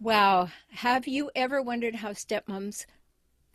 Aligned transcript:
Wow. 0.00 0.50
Have 0.70 1.08
you 1.08 1.30
ever 1.34 1.62
wondered 1.62 1.94
how 1.94 2.10
stepmoms 2.10 2.84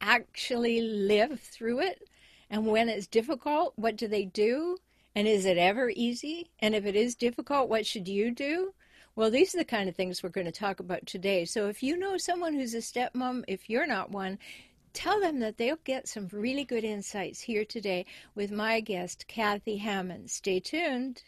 actually 0.01 0.81
live 0.81 1.39
through 1.39 1.81
it? 1.81 2.09
And 2.49 2.65
when 2.65 2.89
it's 2.89 3.05
difficult, 3.05 3.73
what 3.75 3.95
do 3.95 4.07
they 4.07 4.25
do? 4.25 4.77
And 5.15 5.27
is 5.27 5.45
it 5.45 5.57
ever 5.59 5.91
easy? 5.95 6.49
And 6.59 6.73
if 6.73 6.85
it 6.85 6.95
is 6.95 7.13
difficult, 7.13 7.69
what 7.69 7.85
should 7.85 8.07
you 8.07 8.31
do? 8.31 8.73
Well, 9.15 9.29
these 9.29 9.53
are 9.53 9.59
the 9.59 9.65
kind 9.65 9.89
of 9.89 9.95
things 9.95 10.23
we're 10.23 10.29
going 10.29 10.45
to 10.45 10.51
talk 10.51 10.79
about 10.79 11.05
today. 11.05 11.45
So 11.45 11.67
if 11.67 11.83
you 11.83 11.97
know 11.97 12.17
someone 12.17 12.53
who's 12.53 12.73
a 12.73 12.77
stepmom, 12.77 13.43
if 13.47 13.69
you're 13.69 13.85
not 13.85 14.11
one, 14.11 14.39
tell 14.93 15.19
them 15.19 15.39
that 15.39 15.57
they'll 15.57 15.79
get 15.83 16.07
some 16.07 16.27
really 16.31 16.65
good 16.65 16.83
insights 16.83 17.41
here 17.41 17.65
today 17.65 18.05
with 18.35 18.51
my 18.51 18.79
guest, 18.79 19.25
Kathy 19.27 19.77
Hammond. 19.77 20.29
Stay 20.29 20.59
tuned. 20.59 21.23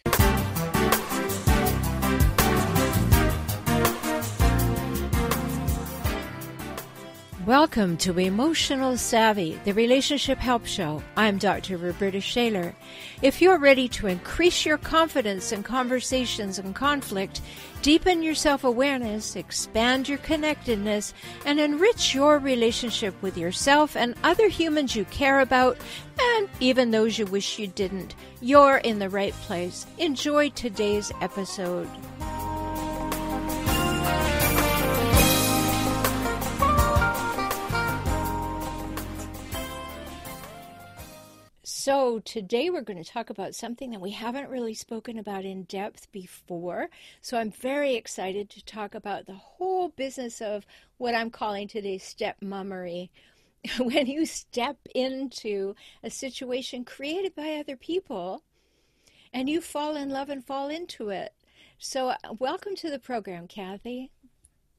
Welcome 7.45 7.98
to 7.98 8.20
Emotional 8.20 8.98
Savvy, 8.98 9.59
the 9.66 9.73
Relationship 9.73 10.38
Help 10.38 10.68
Show. 10.68 11.02
I'm 11.18 11.40
Dr. 11.40 11.76
Roberta 11.77 12.22
Shaler. 12.22 12.76
If 13.23 13.41
you're 13.41 13.58
ready 13.58 13.88
to 13.90 14.05
increase 14.05 14.64
your 14.64 14.77
confidence 14.77 15.52
in 15.52 15.64
conversations 15.64 16.59
and 16.59 16.76
conflict, 16.76 17.41
deepen 17.81 18.22
your 18.22 18.36
self 18.36 18.64
awareness, 18.64 19.36
expand 19.36 20.08
your 20.08 20.20
connectedness, 20.20 21.16
and 21.44 21.59
enrich 21.59 22.14
your 22.14 22.38
relationship 22.38 23.20
with 23.23 23.36
yourself 23.36 23.98
and 23.98 24.14
other 24.23 24.48
humans 24.48 24.95
you 24.95 25.05
care 25.05 25.39
about, 25.39 25.80
and 26.20 26.48
even 26.59 26.92
those 26.92 27.17
you 27.17 27.26
wish 27.26 27.58
you 27.58 27.66
didn't, 27.66 28.14
you're 28.42 28.78
in 28.78 29.00
the 29.00 29.09
right 29.09 29.34
place. 29.34 29.88
Enjoy 29.98 30.50
today's 30.50 31.12
episode. 31.22 31.89
So, 41.64 42.17
today 42.17 42.72
we're 42.72 42.81
going 42.81 43.04
to 43.04 43.08
talk 43.08 43.30
about 43.30 43.54
something 43.54 43.92
that 43.92 44.02
we 44.02 44.09
haven't 44.09 44.50
really 44.50 44.73
spoken 44.73 45.20
about 45.20 45.45
in 45.45 45.64
depth 45.66 46.12
before. 46.12 46.90
So, 47.22 47.38
I'm 47.38 47.52
very 47.52 47.94
excited 47.94 48.50
to 48.50 48.66
talk 48.66 48.95
about 48.95 49.28
the 49.28 49.36
whole 49.36 49.90
business 49.90 50.42
of 50.42 50.66
what 50.98 51.14
I'm 51.14 51.30
calling 51.30 51.68
today 51.68 52.00
stepmommery. 52.00 53.09
when 53.78 54.08
you 54.08 54.26
step 54.26 54.78
into 54.95 55.76
a 56.03 56.09
situation 56.09 56.84
created 56.84 57.36
by 57.36 57.58
other 57.58 57.78
people 57.78 58.42
and 59.31 59.48
you 59.48 59.62
fall 59.62 59.96
in 59.96 60.09
love 60.09 60.30
and 60.30 60.44
fall 60.44 60.68
into 60.68 61.09
it. 61.09 61.31
So, 61.78 62.09
uh, 62.09 62.16
welcome 62.40 62.75
to 62.78 62.90
the 62.90 62.98
program, 62.98 63.48
Kathy. 63.48 64.09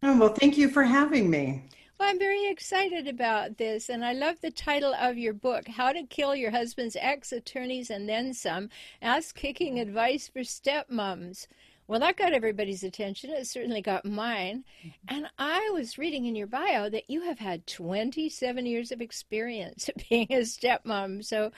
Oh, 0.02 0.18
well, 0.18 0.34
thank 0.34 0.58
you 0.58 0.68
for 0.68 0.82
having 0.82 1.30
me. 1.30 1.62
Well, 2.02 2.10
I'm 2.10 2.18
very 2.18 2.48
excited 2.48 3.06
about 3.06 3.58
this, 3.58 3.88
and 3.88 4.04
I 4.04 4.12
love 4.12 4.40
the 4.40 4.50
title 4.50 4.92
of 4.92 5.16
your 5.16 5.32
book, 5.32 5.68
How 5.68 5.92
to 5.92 6.02
Kill 6.02 6.34
Your 6.34 6.50
Husband's 6.50 6.96
Ex 6.98 7.30
Attorneys 7.30 7.90
and 7.90 8.08
Then 8.08 8.34
Some 8.34 8.70
Ass 9.00 9.30
Kicking 9.30 9.78
Advice 9.78 10.26
for 10.26 10.40
Stepmoms. 10.40 11.46
Well, 11.86 12.00
that 12.00 12.16
got 12.16 12.32
everybody's 12.32 12.82
attention. 12.82 13.30
It 13.30 13.46
certainly 13.46 13.82
got 13.82 14.04
mine. 14.04 14.64
Mm-hmm. 14.80 15.14
And 15.14 15.30
I 15.38 15.70
was 15.72 15.96
reading 15.96 16.24
in 16.24 16.34
your 16.34 16.48
bio 16.48 16.90
that 16.90 17.08
you 17.08 17.22
have 17.22 17.38
had 17.38 17.68
27 17.68 18.66
years 18.66 18.90
of 18.90 19.00
experience 19.00 19.88
being 20.10 20.26
a 20.30 20.40
stepmom. 20.40 21.24
So 21.24 21.52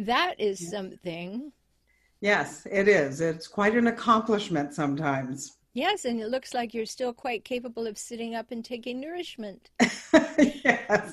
that 0.00 0.34
is 0.40 0.72
something. 0.72 1.52
Yes, 2.20 2.66
it 2.68 2.88
is. 2.88 3.20
It's 3.20 3.46
quite 3.46 3.76
an 3.76 3.86
accomplishment 3.86 4.74
sometimes. 4.74 5.56
Yes, 5.74 6.04
and 6.04 6.20
it 6.20 6.28
looks 6.28 6.54
like 6.54 6.72
you're 6.72 6.86
still 6.86 7.12
quite 7.12 7.44
capable 7.44 7.88
of 7.88 7.98
sitting 7.98 8.36
up 8.36 8.52
and 8.52 8.64
taking 8.64 9.00
nourishment. 9.00 9.70
yes. 10.38 11.12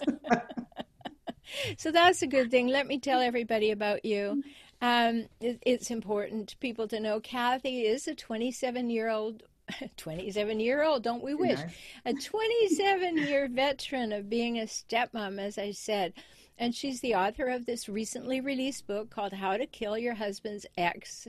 so 1.77 1.91
that's 1.91 2.21
a 2.21 2.27
good 2.27 2.51
thing. 2.51 2.67
Let 2.67 2.85
me 2.85 2.99
tell 2.99 3.21
everybody 3.21 3.71
about 3.71 4.05
you. 4.05 4.43
Um, 4.79 5.25
it, 5.39 5.61
it's 5.63 5.89
important 5.89 6.55
people 6.59 6.87
to 6.89 6.99
know 6.99 7.19
Kathy 7.19 7.87
is 7.87 8.07
a 8.07 8.13
27 8.13 8.91
year 8.91 9.09
old 9.09 9.43
27 9.97 10.59
year 10.59 10.83
old, 10.83 11.03
don't 11.03 11.23
we 11.23 11.33
wish? 11.33 11.59
A 12.05 12.13
27 12.13 13.17
year 13.17 13.47
veteran 13.47 14.11
of 14.11 14.29
being 14.29 14.59
a 14.59 14.63
stepmom, 14.63 15.39
as 15.39 15.57
I 15.57 15.71
said. 15.71 16.13
And 16.57 16.75
she's 16.75 16.99
the 16.99 17.15
author 17.15 17.47
of 17.47 17.65
this 17.65 17.89
recently 17.89 18.41
released 18.41 18.85
book 18.85 19.09
called 19.09 19.33
How 19.33 19.57
to 19.57 19.65
Kill 19.65 19.97
Your 19.97 20.13
Husband's 20.15 20.67
Ex 20.77 21.27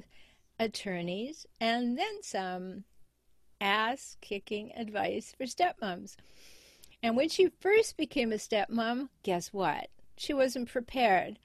Attorneys 0.59 1.47
and 1.61 1.97
Then 1.97 2.23
Some 2.23 2.85
ass 3.63 4.17
kicking 4.21 4.73
advice 4.77 5.33
for 5.39 5.45
stepmoms. 5.45 6.17
And 7.03 7.17
when 7.17 7.29
she 7.29 7.49
first 7.61 7.97
became 7.97 8.33
a 8.33 8.37
stepmom, 8.37 9.09
guess 9.23 9.53
what? 9.53 9.89
She 10.17 10.35
wasn't 10.35 10.69
prepared. 10.69 11.39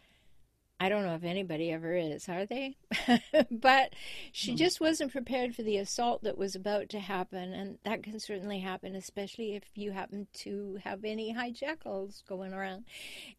I 0.79 0.89
don't 0.89 1.05
know 1.05 1.16
if 1.16 1.23
anybody 1.23 1.72
ever 1.72 1.95
is, 1.95 2.29
are 2.29 2.45
they? 2.45 2.78
but 3.51 3.94
she 4.31 4.51
hmm. 4.51 4.57
just 4.57 4.79
wasn't 4.79 5.11
prepared 5.11 5.55
for 5.55 5.63
the 5.63 5.78
assault 5.78 6.23
that 6.23 6.38
was 6.38 6.53
about 6.53 6.89
to 6.89 7.00
happen. 7.00 7.51
And 7.53 7.79
that 7.83 8.03
can 8.03 8.19
certainly 8.19 8.59
happen, 8.59 8.95
especially 8.95 9.55
if 9.55 9.63
you 9.73 9.91
happen 9.91 10.28
to 10.35 10.78
have 10.84 11.03
any 11.03 11.34
hijackals 11.34 12.23
going 12.28 12.53
around. 12.53 12.85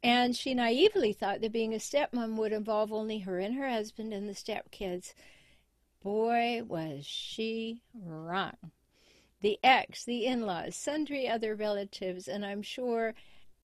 And 0.02 0.34
she 0.34 0.52
naively 0.52 1.12
thought 1.12 1.40
that 1.40 1.52
being 1.52 1.74
a 1.74 1.78
stepmom 1.78 2.36
would 2.36 2.52
involve 2.52 2.92
only 2.92 3.20
her 3.20 3.38
and 3.38 3.54
her 3.54 3.68
husband 3.68 4.12
and 4.12 4.28
the 4.28 4.32
stepkids. 4.32 5.14
Boy, 6.02 6.62
was 6.66 7.04
she 7.04 7.82
wrong. 7.94 8.56
The 9.40 9.58
ex, 9.62 10.04
the 10.04 10.26
in 10.26 10.46
laws, 10.46 10.74
sundry 10.74 11.28
other 11.28 11.54
relatives, 11.54 12.28
and 12.28 12.44
I'm 12.44 12.62
sure 12.62 13.14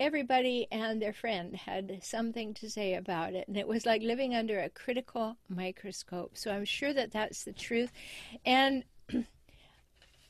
everybody 0.00 0.66
and 0.70 1.00
their 1.00 1.12
friend 1.12 1.54
had 1.54 2.00
something 2.02 2.54
to 2.54 2.70
say 2.70 2.94
about 2.94 3.34
it. 3.34 3.46
And 3.48 3.56
it 3.56 3.68
was 3.68 3.86
like 3.86 4.02
living 4.02 4.34
under 4.34 4.60
a 4.60 4.68
critical 4.68 5.36
microscope. 5.48 6.32
So 6.36 6.50
I'm 6.50 6.64
sure 6.64 6.92
that 6.92 7.12
that's 7.12 7.44
the 7.44 7.52
truth. 7.52 7.92
And 8.44 8.84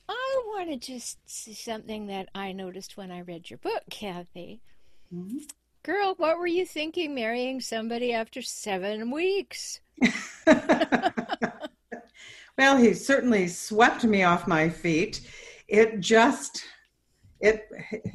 I 0.08 0.42
want 0.46 0.68
to 0.70 0.76
just 0.76 1.18
say 1.26 1.52
something 1.52 2.06
that 2.06 2.28
I 2.34 2.52
noticed 2.52 2.96
when 2.96 3.10
I 3.10 3.22
read 3.22 3.50
your 3.50 3.58
book, 3.58 3.82
Kathy. 3.90 4.60
Mm-hmm. 5.14 5.38
Girl, 5.82 6.14
what 6.16 6.38
were 6.38 6.46
you 6.46 6.64
thinking 6.64 7.14
marrying 7.14 7.60
somebody 7.60 8.12
after 8.12 8.40
seven 8.40 9.10
weeks? 9.10 9.80
Well, 12.56 12.76
he 12.76 12.94
certainly 12.94 13.48
swept 13.48 14.04
me 14.04 14.22
off 14.22 14.46
my 14.46 14.68
feet. 14.68 15.28
It 15.68 16.00
just 16.00 16.64
it 17.40 17.68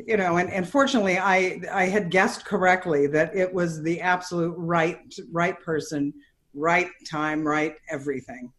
you 0.07 0.17
know 0.17 0.38
and, 0.38 0.50
and 0.50 0.67
fortunately 0.67 1.17
i 1.17 1.61
i 1.72 1.85
had 1.85 2.09
guessed 2.09 2.45
correctly 2.45 3.05
that 3.05 3.35
it 3.35 3.53
was 3.53 3.81
the 3.83 4.01
absolute 4.01 4.55
right 4.57 4.97
right 5.31 5.59
person 5.61 6.13
right 6.53 6.88
time 7.09 7.45
right 7.45 7.75
everything 7.89 8.51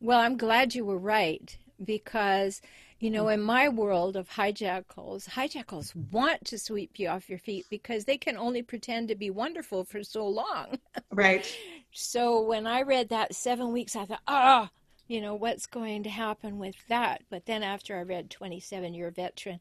well 0.00 0.20
i'm 0.20 0.36
glad 0.36 0.74
you 0.74 0.84
were 0.84 0.98
right 0.98 1.58
because 1.84 2.60
you 3.04 3.10
know 3.10 3.28
in 3.28 3.40
my 3.40 3.68
world 3.68 4.16
of 4.16 4.28
hijackals 4.30 5.28
hijackals 5.28 5.94
want 6.10 6.42
to 6.44 6.58
sweep 6.58 6.98
you 6.98 7.08
off 7.08 7.28
your 7.28 7.38
feet 7.38 7.66
because 7.68 8.04
they 8.04 8.16
can 8.16 8.36
only 8.36 8.62
pretend 8.62 9.08
to 9.08 9.14
be 9.14 9.28
wonderful 9.28 9.84
for 9.84 10.02
so 10.02 10.26
long 10.26 10.78
right 11.12 11.54
so 11.92 12.40
when 12.40 12.66
i 12.66 12.80
read 12.80 13.10
that 13.10 13.34
seven 13.34 13.72
weeks 13.72 13.94
i 13.94 14.06
thought 14.06 14.22
ah 14.26 14.70
oh, 14.70 14.74
you 15.06 15.20
know, 15.20 15.34
what's 15.34 15.66
going 15.66 16.02
to 16.04 16.10
happen 16.10 16.58
with 16.58 16.76
that. 16.88 17.22
But 17.30 17.46
then 17.46 17.62
after 17.62 17.96
I 17.96 18.02
read 18.02 18.30
27 18.30 18.94
Year 18.94 19.10
Veteran, 19.10 19.60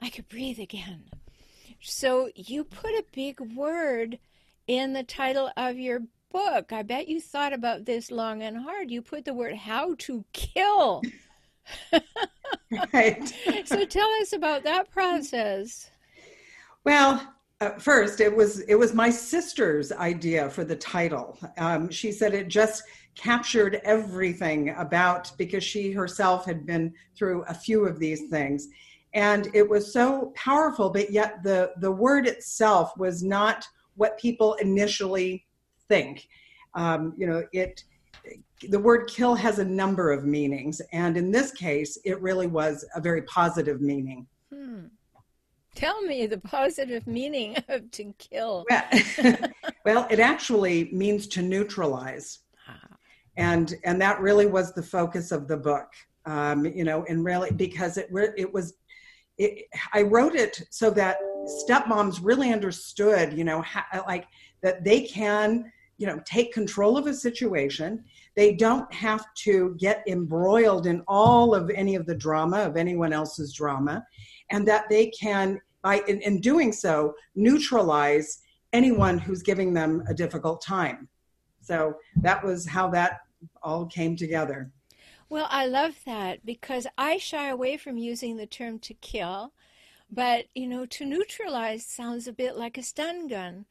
I 0.00 0.10
could 0.10 0.28
breathe 0.28 0.60
again. 0.60 1.04
So 1.80 2.30
you 2.34 2.64
put 2.64 2.92
a 2.92 3.04
big 3.12 3.40
word 3.40 4.18
in 4.66 4.92
the 4.92 5.02
title 5.02 5.50
of 5.56 5.76
your 5.76 6.02
book. 6.32 6.72
I 6.72 6.82
bet 6.82 7.08
you 7.08 7.20
thought 7.20 7.52
about 7.52 7.84
this 7.84 8.10
long 8.10 8.42
and 8.42 8.56
hard. 8.56 8.90
You 8.90 9.02
put 9.02 9.24
the 9.24 9.34
word 9.34 9.56
how 9.56 9.94
to 9.98 10.24
kill. 10.32 11.02
right. 12.92 13.34
so 13.64 13.84
tell 13.84 14.08
us 14.20 14.32
about 14.32 14.64
that 14.64 14.90
process. 14.90 15.90
Well, 16.84 17.34
uh, 17.60 17.70
first, 17.78 18.20
it 18.20 18.34
was 18.34 18.60
it 18.60 18.74
was 18.74 18.94
my 18.94 19.10
sister's 19.10 19.92
idea 19.92 20.50
for 20.50 20.64
the 20.64 20.76
title. 20.76 21.38
Um, 21.56 21.90
she 21.90 22.12
said 22.12 22.34
it 22.34 22.48
just 22.48 22.82
captured 23.14 23.80
everything 23.84 24.70
about 24.70 25.32
because 25.38 25.62
she 25.62 25.92
herself 25.92 26.44
had 26.44 26.66
been 26.66 26.92
through 27.16 27.44
a 27.44 27.54
few 27.54 27.86
of 27.86 27.98
these 27.98 28.28
things 28.28 28.68
and 29.14 29.48
it 29.54 29.68
was 29.68 29.92
so 29.92 30.32
powerful 30.34 30.90
but 30.90 31.10
yet 31.10 31.42
the 31.42 31.72
the 31.80 31.90
word 31.90 32.26
itself 32.26 32.92
was 32.96 33.22
not 33.22 33.66
what 33.94 34.18
people 34.18 34.54
initially 34.54 35.46
think 35.88 36.28
um, 36.74 37.14
you 37.16 37.26
know 37.26 37.42
it 37.52 37.84
the 38.70 38.78
word 38.78 39.08
kill 39.08 39.34
has 39.34 39.58
a 39.58 39.64
number 39.64 40.12
of 40.12 40.24
meanings 40.24 40.80
and 40.92 41.16
in 41.16 41.30
this 41.30 41.52
case 41.52 41.98
it 42.04 42.20
really 42.20 42.46
was 42.46 42.84
a 42.94 43.00
very 43.00 43.22
positive 43.22 43.80
meaning. 43.80 44.26
Hmm. 44.52 44.86
tell 45.74 46.00
me 46.02 46.26
the 46.26 46.38
positive 46.38 47.06
meaning 47.06 47.56
of 47.68 47.90
to 47.92 48.12
kill. 48.18 48.64
Well, 48.70 49.38
well 49.84 50.06
it 50.10 50.20
actually 50.20 50.90
means 50.92 51.26
to 51.28 51.42
neutralize. 51.42 52.40
And 53.36 53.74
and 53.84 54.00
that 54.00 54.20
really 54.20 54.46
was 54.46 54.72
the 54.74 54.82
focus 54.82 55.32
of 55.32 55.48
the 55.48 55.56
book. 55.56 55.88
Um, 56.26 56.64
you 56.64 56.84
know 56.84 57.04
and 57.08 57.24
really 57.24 57.50
because 57.50 57.98
it 57.98 58.08
it 58.12 58.50
was 58.50 58.74
it, 59.36 59.66
i 59.92 60.00
wrote 60.00 60.34
it 60.34 60.62
so 60.70 60.88
that 60.90 61.18
stepmoms 61.68 62.20
really 62.22 62.52
understood 62.52 63.32
you 63.32 63.44
know 63.44 63.60
how, 63.60 63.82
like 64.06 64.26
that 64.62 64.84
they 64.84 65.02
can 65.02 65.70
you 65.98 66.06
know 66.06 66.20
take 66.24 66.52
control 66.52 66.96
of 66.96 67.06
a 67.06 67.14
situation. 67.14 68.04
They 68.34 68.54
don't 68.54 68.92
have 68.92 69.24
to 69.44 69.76
get 69.78 70.02
embroiled 70.06 70.86
in 70.86 71.02
all 71.06 71.54
of 71.54 71.70
any 71.70 71.94
of 71.94 72.06
the 72.06 72.14
drama 72.14 72.58
of 72.58 72.76
anyone 72.76 73.12
else's 73.12 73.52
drama 73.52 74.04
and 74.50 74.66
that 74.68 74.88
they 74.88 75.06
can 75.08 75.60
by 75.82 76.02
in, 76.08 76.20
in 76.22 76.40
doing 76.40 76.72
so 76.72 77.14
neutralize 77.34 78.40
anyone 78.72 79.18
who's 79.18 79.42
giving 79.42 79.72
them 79.72 80.02
a 80.08 80.14
difficult 80.14 80.60
time. 80.60 81.08
So 81.60 81.96
that 82.22 82.44
was 82.44 82.66
how 82.66 82.90
that 82.90 83.20
all 83.62 83.86
came 83.86 84.16
together. 84.16 84.70
Well 85.28 85.46
i 85.50 85.66
love 85.66 85.96
that 86.04 86.44
because 86.44 86.86
i 86.98 87.16
shy 87.16 87.48
away 87.48 87.76
from 87.76 87.96
using 87.96 88.36
the 88.36 88.46
term 88.46 88.78
to 88.80 88.94
kill 88.94 89.52
but 90.10 90.46
you 90.54 90.68
know 90.68 90.86
to 90.86 91.04
neutralize 91.04 91.84
sounds 91.84 92.28
a 92.28 92.32
bit 92.32 92.56
like 92.56 92.78
a 92.78 92.82
stun 92.82 93.26
gun 93.26 93.64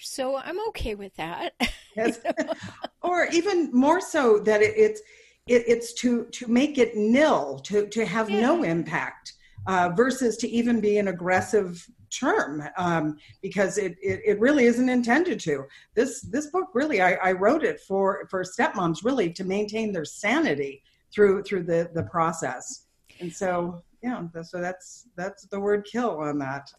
so 0.00 0.36
I'm 0.36 0.58
okay 0.68 0.94
with 0.94 1.14
that. 1.16 1.52
yes. 1.96 2.20
or 3.02 3.26
even 3.32 3.70
more 3.72 4.00
so 4.00 4.38
that 4.40 4.62
it, 4.62 4.74
it's 4.76 5.00
it, 5.46 5.64
it's 5.66 5.92
to 5.94 6.26
to 6.26 6.46
make 6.46 6.78
it 6.78 6.96
nil, 6.96 7.58
to 7.64 7.86
to 7.88 8.04
have 8.04 8.30
yeah. 8.30 8.40
no 8.40 8.62
impact, 8.62 9.34
uh, 9.66 9.90
versus 9.96 10.36
to 10.38 10.48
even 10.48 10.80
be 10.80 10.98
an 10.98 11.08
aggressive 11.08 11.86
term 12.10 12.62
um, 12.76 13.16
because 13.40 13.78
it, 13.78 13.96
it, 14.02 14.20
it 14.24 14.40
really 14.40 14.64
isn't 14.64 14.88
intended 14.88 15.40
to. 15.40 15.64
This 15.94 16.20
this 16.22 16.48
book 16.48 16.68
really 16.74 17.00
I, 17.00 17.14
I 17.14 17.32
wrote 17.32 17.64
it 17.64 17.80
for 17.80 18.26
for 18.30 18.44
stepmoms 18.44 19.04
really 19.04 19.32
to 19.32 19.44
maintain 19.44 19.92
their 19.92 20.04
sanity 20.04 20.82
through 21.12 21.42
through 21.42 21.64
the 21.64 21.90
the 21.94 22.04
process, 22.04 22.86
and 23.20 23.32
so 23.32 23.82
yeah, 24.02 24.22
so 24.42 24.60
that's 24.60 25.08
that's 25.16 25.44
the 25.46 25.60
word 25.60 25.86
kill 25.90 26.18
on 26.18 26.38
that. 26.38 26.72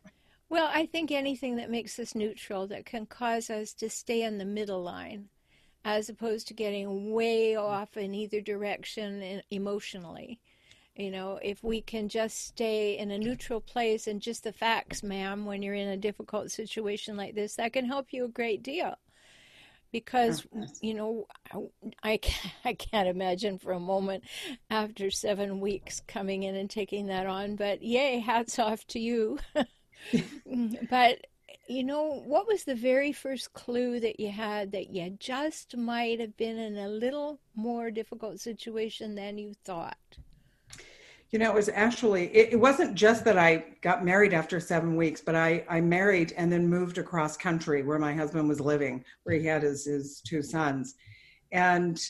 Well, 0.51 0.69
I 0.69 0.86
think 0.86 1.13
anything 1.13 1.56
that 1.56 1.69
makes 1.69 1.98
us 1.98 2.13
neutral 2.13 2.68
that 2.68 2.86
can 2.86 3.06
cause 3.06 3.50
us 3.50 3.71
to 3.75 3.89
stay 3.89 4.24
in 4.24 4.38
the 4.38 4.44
middle 4.44 4.83
line 4.83 5.30
as 5.86 6.09
opposed 6.09 6.45
to 6.50 6.53
getting 6.53 7.13
way 7.13 7.56
off 7.56 7.95
in 7.95 8.13
either 8.13 8.42
direction 8.42 9.42
emotionally. 9.50 10.42
You 10.94 11.09
know, 11.09 11.39
if 11.42 11.63
we 11.63 11.80
can 11.80 12.09
just 12.09 12.48
stay 12.48 12.98
in 12.98 13.12
a 13.12 13.18
neutral 13.18 13.62
place 13.62 14.07
and 14.07 14.21
just 14.21 14.44
the 14.44 14.51
facts, 14.51 15.03
ma'am, 15.03 15.45
when 15.45 15.62
you're 15.62 15.74
in 15.74 15.88
a 15.88 15.95
difficult 15.95 16.51
situation 16.51 17.15
like 17.15 17.33
this, 17.33 17.56
that 17.56 17.71
can 17.71 17.86
help 17.86 18.07
you 18.12 18.25
a 18.25 18.27
great 18.27 18.62
deal. 18.62 18.95
Because, 19.94 20.45
you 20.81 20.94
know, 20.94 21.27
I, 22.03 22.19
I 22.65 22.74
can't 22.74 23.07
imagine 23.07 23.57
for 23.57 23.71
a 23.71 23.80
moment 23.80 24.25
after 24.69 25.12
seven 25.12 25.62
weeks 25.62 26.01
coming 26.09 26.44
in 26.44 26.56
and 26.56 26.69
taking 26.69 27.07
that 27.07 27.25
on, 27.25 27.56
but 27.56 27.81
yay, 27.81 28.19
hats 28.19 28.59
off 28.59 28.86
to 28.88 29.00
you. 29.00 29.39
but 30.89 31.25
you 31.68 31.83
know, 31.83 32.21
what 32.25 32.48
was 32.48 32.63
the 32.63 32.75
very 32.75 33.13
first 33.13 33.53
clue 33.53 34.00
that 34.00 34.19
you 34.19 34.30
had 34.30 34.71
that 34.74 34.89
you 34.89 35.15
just 35.19 35.77
might 35.77 36.19
have 36.19 36.36
been 36.36 36.57
in 36.57 36.77
a 36.77 36.89
little 36.89 37.39
more 37.56 37.92
difficult 37.92 38.39
situation 38.39 39.15
than 39.15 39.38
you 39.38 39.53
thought? 39.63 39.98
You 41.30 41.39
know, 41.39 41.50
it 41.50 41.56
was 41.56 41.69
actually, 41.69 42.25
it, 42.36 42.53
it, 42.53 42.56
wasn't 42.57 42.94
just 42.94 43.24
that 43.24 43.38
I 43.38 43.63
got 43.81 44.03
married 44.03 44.33
after 44.33 44.59
seven 44.59 44.98
weeks, 44.98 45.21
but 45.21 45.33
I, 45.33 45.63
I 45.69 45.80
married 45.80 46.33
and 46.36 46.51
then 46.51 46.68
moved 46.68 46.98
across 46.98 47.38
country 47.38 47.83
where 47.83 48.00
my 48.00 48.13
husband 48.13 48.50
was 48.50 48.59
living, 48.59 49.06
where 49.24 49.38
he 49.38 49.45
had 49.45 49.63
his, 49.63 49.86
his 49.86 50.19
two 50.27 50.42
sons. 50.42 50.95
And 51.53 52.01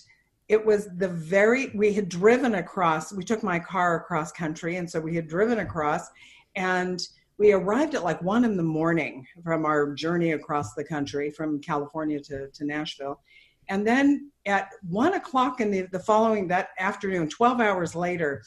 it 0.47 0.65
was 0.65 0.87
the 0.97 1.07
very, 1.07 1.71
we 1.75 1.93
had 1.93 2.09
driven 2.09 2.55
across, 2.55 3.13
we 3.13 3.23
took 3.23 3.43
my 3.43 3.59
car 3.59 3.97
across 3.97 4.31
country. 4.31 4.77
And 4.77 4.89
so 4.89 4.99
we 4.99 5.15
had 5.15 5.27
driven 5.27 5.59
across 5.59 6.09
and 6.55 7.07
we 7.41 7.53
arrived 7.53 7.95
at 7.95 8.03
like 8.03 8.21
one 8.21 8.45
in 8.45 8.55
the 8.55 8.61
morning 8.61 9.25
from 9.43 9.65
our 9.65 9.95
journey 9.95 10.33
across 10.33 10.75
the 10.75 10.83
country 10.83 11.31
from 11.31 11.59
California 11.59 12.19
to, 12.19 12.47
to 12.49 12.63
Nashville. 12.63 13.19
And 13.67 13.85
then 13.85 14.29
at 14.45 14.69
one 14.87 15.15
o'clock 15.15 15.59
in 15.59 15.71
the, 15.71 15.87
the 15.91 15.99
following 15.99 16.47
that 16.49 16.69
afternoon, 16.77 17.29
12 17.29 17.59
hours 17.59 17.95
later, 17.95 18.43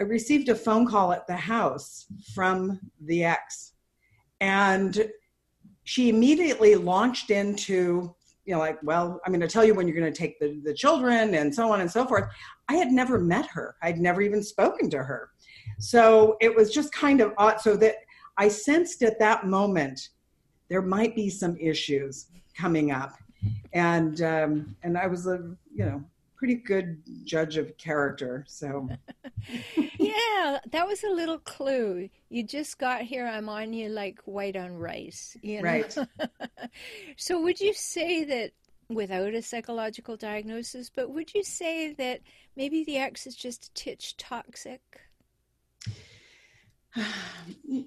I 0.00 0.02
received 0.02 0.48
a 0.48 0.56
phone 0.56 0.88
call 0.88 1.12
at 1.12 1.28
the 1.28 1.36
house 1.36 2.06
from 2.34 2.80
the 3.00 3.22
ex. 3.22 3.74
And 4.40 5.08
she 5.84 6.08
immediately 6.08 6.74
launched 6.74 7.30
into, 7.30 8.12
you 8.44 8.54
know, 8.54 8.58
like, 8.58 8.82
well, 8.82 9.20
I'm 9.24 9.32
going 9.32 9.40
to 9.40 9.46
tell 9.46 9.64
you 9.64 9.72
when 9.72 9.86
you're 9.86 9.96
going 9.96 10.12
to 10.12 10.18
take 10.18 10.40
the, 10.40 10.60
the 10.64 10.74
children 10.74 11.36
and 11.36 11.54
so 11.54 11.72
on 11.72 11.80
and 11.80 11.88
so 11.88 12.04
forth. 12.04 12.24
I 12.68 12.74
had 12.74 12.90
never 12.90 13.20
met 13.20 13.46
her, 13.46 13.76
I'd 13.82 13.98
never 13.98 14.20
even 14.20 14.42
spoken 14.42 14.90
to 14.90 14.98
her. 15.04 15.30
So 15.78 16.36
it 16.40 16.52
was 16.52 16.74
just 16.74 16.92
kind 16.92 17.20
of 17.20 17.32
odd. 17.38 17.60
So 17.60 17.76
that 17.76 17.94
I 18.38 18.48
sensed 18.48 19.02
at 19.02 19.18
that 19.18 19.46
moment 19.46 20.10
there 20.68 20.82
might 20.82 21.14
be 21.14 21.30
some 21.30 21.56
issues 21.58 22.26
coming 22.56 22.90
up, 22.90 23.16
and 23.72 24.20
um, 24.22 24.76
and 24.82 24.98
I 24.98 25.06
was 25.06 25.26
a 25.26 25.54
you 25.74 25.84
know 25.84 26.04
pretty 26.36 26.54
good 26.54 27.02
judge 27.24 27.56
of 27.56 27.76
character. 27.78 28.44
So 28.48 28.88
yeah, 29.98 30.58
that 30.70 30.86
was 30.86 31.04
a 31.04 31.10
little 31.10 31.38
clue. 31.38 32.08
You 32.28 32.42
just 32.42 32.78
got 32.78 33.02
here. 33.02 33.26
I'm 33.26 33.48
on 33.48 33.72
you 33.72 33.88
like 33.88 34.20
white 34.24 34.56
on 34.56 34.76
rice. 34.76 35.36
You 35.42 35.62
know? 35.62 35.68
Right. 35.68 35.96
so 37.16 37.40
would 37.40 37.60
you 37.60 37.72
say 37.72 38.24
that 38.24 38.52
without 38.88 39.34
a 39.34 39.42
psychological 39.42 40.16
diagnosis, 40.16 40.90
but 40.94 41.10
would 41.10 41.34
you 41.34 41.42
say 41.42 41.92
that 41.94 42.20
maybe 42.56 42.84
the 42.84 42.98
ex 42.98 43.26
is 43.26 43.36
just 43.36 43.74
titch 43.74 44.16
toxic? 44.16 44.80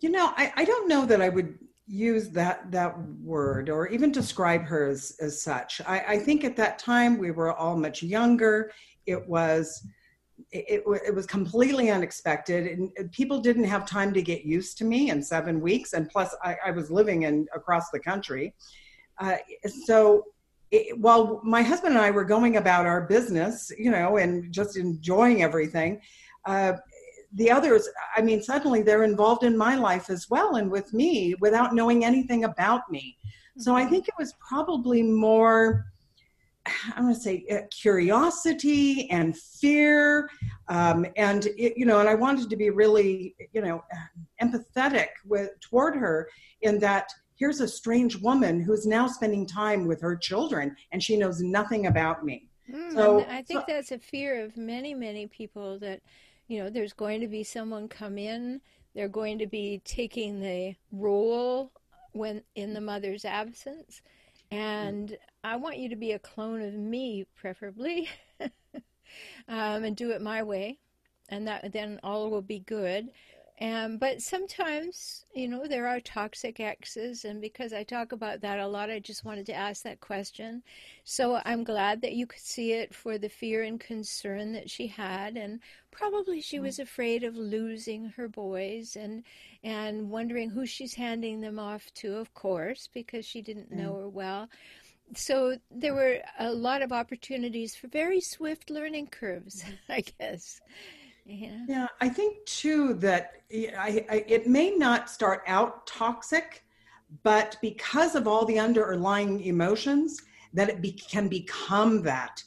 You 0.00 0.10
know, 0.10 0.32
I, 0.36 0.52
I 0.56 0.64
don't 0.64 0.88
know 0.88 1.06
that 1.06 1.20
I 1.20 1.28
would 1.28 1.58
use 1.86 2.30
that 2.30 2.70
that 2.70 2.96
word 3.20 3.68
or 3.68 3.88
even 3.88 4.12
describe 4.12 4.62
her 4.62 4.86
as, 4.86 5.16
as 5.20 5.42
such. 5.42 5.80
I, 5.86 6.04
I 6.08 6.18
think 6.18 6.44
at 6.44 6.56
that 6.56 6.78
time 6.78 7.18
we 7.18 7.32
were 7.32 7.52
all 7.52 7.76
much 7.76 8.02
younger. 8.02 8.72
It 9.06 9.28
was 9.28 9.84
it, 10.52 10.82
it 11.06 11.14
was 11.14 11.26
completely 11.26 11.90
unexpected 11.90 12.66
and 12.66 13.12
people 13.12 13.40
didn't 13.40 13.64
have 13.64 13.86
time 13.86 14.12
to 14.14 14.22
get 14.22 14.44
used 14.44 14.78
to 14.78 14.84
me 14.84 15.10
in 15.10 15.22
seven 15.22 15.60
weeks 15.60 15.92
and 15.92 16.08
plus 16.08 16.34
i, 16.42 16.56
I 16.66 16.70
was 16.70 16.90
living 16.90 17.22
in 17.22 17.46
across 17.54 17.90
the 17.90 18.00
country 18.00 18.54
uh, 19.18 19.36
so 19.84 20.24
it, 20.70 20.98
while 20.98 21.40
my 21.44 21.62
husband 21.62 21.94
and 21.94 22.02
i 22.02 22.10
were 22.10 22.24
going 22.24 22.56
about 22.56 22.86
our 22.86 23.02
business 23.02 23.70
you 23.78 23.90
know 23.90 24.16
and 24.16 24.52
just 24.52 24.76
enjoying 24.76 25.42
everything 25.42 26.00
uh, 26.46 26.72
the 27.34 27.50
others, 27.50 27.88
I 28.16 28.22
mean, 28.22 28.42
suddenly 28.42 28.82
they're 28.82 29.04
involved 29.04 29.44
in 29.44 29.56
my 29.56 29.76
life 29.76 30.10
as 30.10 30.28
well 30.28 30.56
and 30.56 30.70
with 30.70 30.92
me 30.92 31.34
without 31.40 31.74
knowing 31.74 32.04
anything 32.04 32.44
about 32.44 32.90
me. 32.90 33.16
So 33.56 33.74
I 33.74 33.82
mm-hmm. 33.82 33.90
think 33.90 34.08
it 34.08 34.14
was 34.18 34.34
probably 34.46 35.02
more, 35.02 35.86
I'm 36.96 37.04
going 37.04 37.14
to 37.14 37.20
say, 37.20 37.44
uh, 37.50 37.58
curiosity 37.70 39.08
and 39.10 39.36
fear. 39.36 40.28
Um, 40.68 41.06
and, 41.16 41.46
it, 41.56 41.74
you 41.76 41.86
know, 41.86 42.00
and 42.00 42.08
I 42.08 42.14
wanted 42.14 42.50
to 42.50 42.56
be 42.56 42.70
really, 42.70 43.36
you 43.52 43.60
know, 43.60 43.82
empathetic 44.42 45.08
with 45.24 45.50
toward 45.60 45.94
her 45.96 46.28
in 46.62 46.78
that 46.80 47.10
here's 47.36 47.60
a 47.60 47.68
strange 47.68 48.16
woman 48.16 48.60
who's 48.60 48.86
now 48.86 49.06
spending 49.06 49.46
time 49.46 49.86
with 49.86 50.00
her 50.00 50.16
children 50.16 50.74
and 50.92 51.02
she 51.02 51.16
knows 51.16 51.40
nothing 51.40 51.86
about 51.86 52.24
me. 52.24 52.48
Mm, 52.70 52.92
so 52.92 53.20
I 53.28 53.42
think 53.42 53.60
so, 53.60 53.64
that's 53.66 53.92
a 53.92 53.98
fear 53.98 54.44
of 54.44 54.56
many, 54.56 54.94
many 54.94 55.26
people 55.26 55.78
that 55.78 56.00
you 56.50 56.60
know, 56.60 56.68
there's 56.68 56.92
going 56.92 57.20
to 57.20 57.28
be 57.28 57.44
someone 57.44 57.86
come 57.86 58.18
in, 58.18 58.60
they're 58.92 59.06
going 59.06 59.38
to 59.38 59.46
be 59.46 59.80
taking 59.84 60.40
the 60.40 60.74
role 60.90 61.70
when 62.10 62.42
in 62.56 62.74
the 62.74 62.80
mother's 62.80 63.24
absence. 63.24 64.02
And 64.50 65.16
I 65.44 65.54
want 65.54 65.78
you 65.78 65.88
to 65.90 65.96
be 65.96 66.10
a 66.10 66.18
clone 66.18 66.60
of 66.60 66.74
me, 66.74 67.24
preferably, 67.36 68.08
um, 68.40 68.50
and 69.84 69.94
do 69.94 70.10
it 70.10 70.20
my 70.20 70.42
way, 70.42 70.80
and 71.28 71.46
that 71.46 71.72
then 71.72 72.00
all 72.02 72.28
will 72.30 72.42
be 72.42 72.58
good. 72.58 73.10
Um, 73.60 73.98
but 73.98 74.22
sometimes, 74.22 75.26
you 75.34 75.46
know, 75.46 75.66
there 75.66 75.86
are 75.86 76.00
toxic 76.00 76.60
exes, 76.60 77.26
and 77.26 77.42
because 77.42 77.74
I 77.74 77.84
talk 77.84 78.12
about 78.12 78.40
that 78.40 78.58
a 78.58 78.66
lot, 78.66 78.88
I 78.90 79.00
just 79.00 79.22
wanted 79.22 79.44
to 79.46 79.54
ask 79.54 79.82
that 79.82 80.00
question. 80.00 80.62
So 81.04 81.42
I'm 81.44 81.62
glad 81.62 82.00
that 82.00 82.14
you 82.14 82.26
could 82.26 82.40
see 82.40 82.72
it 82.72 82.94
for 82.94 83.18
the 83.18 83.28
fear 83.28 83.62
and 83.62 83.78
concern 83.78 84.52
that 84.52 84.70
she 84.70 84.86
had, 84.86 85.36
and 85.36 85.60
probably 85.90 86.40
she 86.40 86.58
was 86.58 86.78
afraid 86.78 87.22
of 87.22 87.36
losing 87.36 88.06
her 88.16 88.28
boys, 88.28 88.96
and 88.96 89.24
and 89.62 90.08
wondering 90.10 90.48
who 90.50 90.64
she's 90.64 90.94
handing 90.94 91.42
them 91.42 91.58
off 91.58 91.92
to, 91.94 92.16
of 92.16 92.32
course, 92.32 92.88
because 92.94 93.26
she 93.26 93.42
didn't 93.42 93.70
know 93.70 93.94
her 93.96 94.08
well. 94.08 94.48
So 95.14 95.58
there 95.70 95.94
were 95.94 96.20
a 96.38 96.52
lot 96.52 96.82
of 96.82 96.92
opportunities 96.92 97.74
for 97.76 97.88
very 97.88 98.20
swift 98.20 98.70
learning 98.70 99.08
curves, 99.08 99.64
I 99.88 100.00
guess. 100.02 100.60
Yeah. 101.24 101.64
yeah, 101.68 101.86
I 102.00 102.08
think 102.08 102.44
too 102.46 102.94
that 102.94 103.32
I, 103.52 104.04
I, 104.10 104.24
it 104.26 104.46
may 104.46 104.70
not 104.70 105.08
start 105.10 105.42
out 105.46 105.86
toxic, 105.86 106.64
but 107.22 107.56
because 107.60 108.14
of 108.14 108.26
all 108.26 108.44
the 108.44 108.58
underlying 108.58 109.40
emotions, 109.42 110.20
that 110.54 110.68
it 110.68 110.80
be, 110.80 110.92
can 110.92 111.28
become 111.28 112.02
that. 112.02 112.42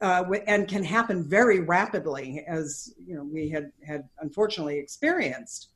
uh, 0.00 0.24
and 0.46 0.68
can 0.68 0.84
happen 0.84 1.24
very 1.26 1.60
rapidly, 1.60 2.44
as 2.46 2.92
you 3.06 3.14
know 3.16 3.24
we 3.24 3.48
had 3.48 3.72
had 3.86 4.04
unfortunately 4.20 4.78
experienced. 4.78 5.70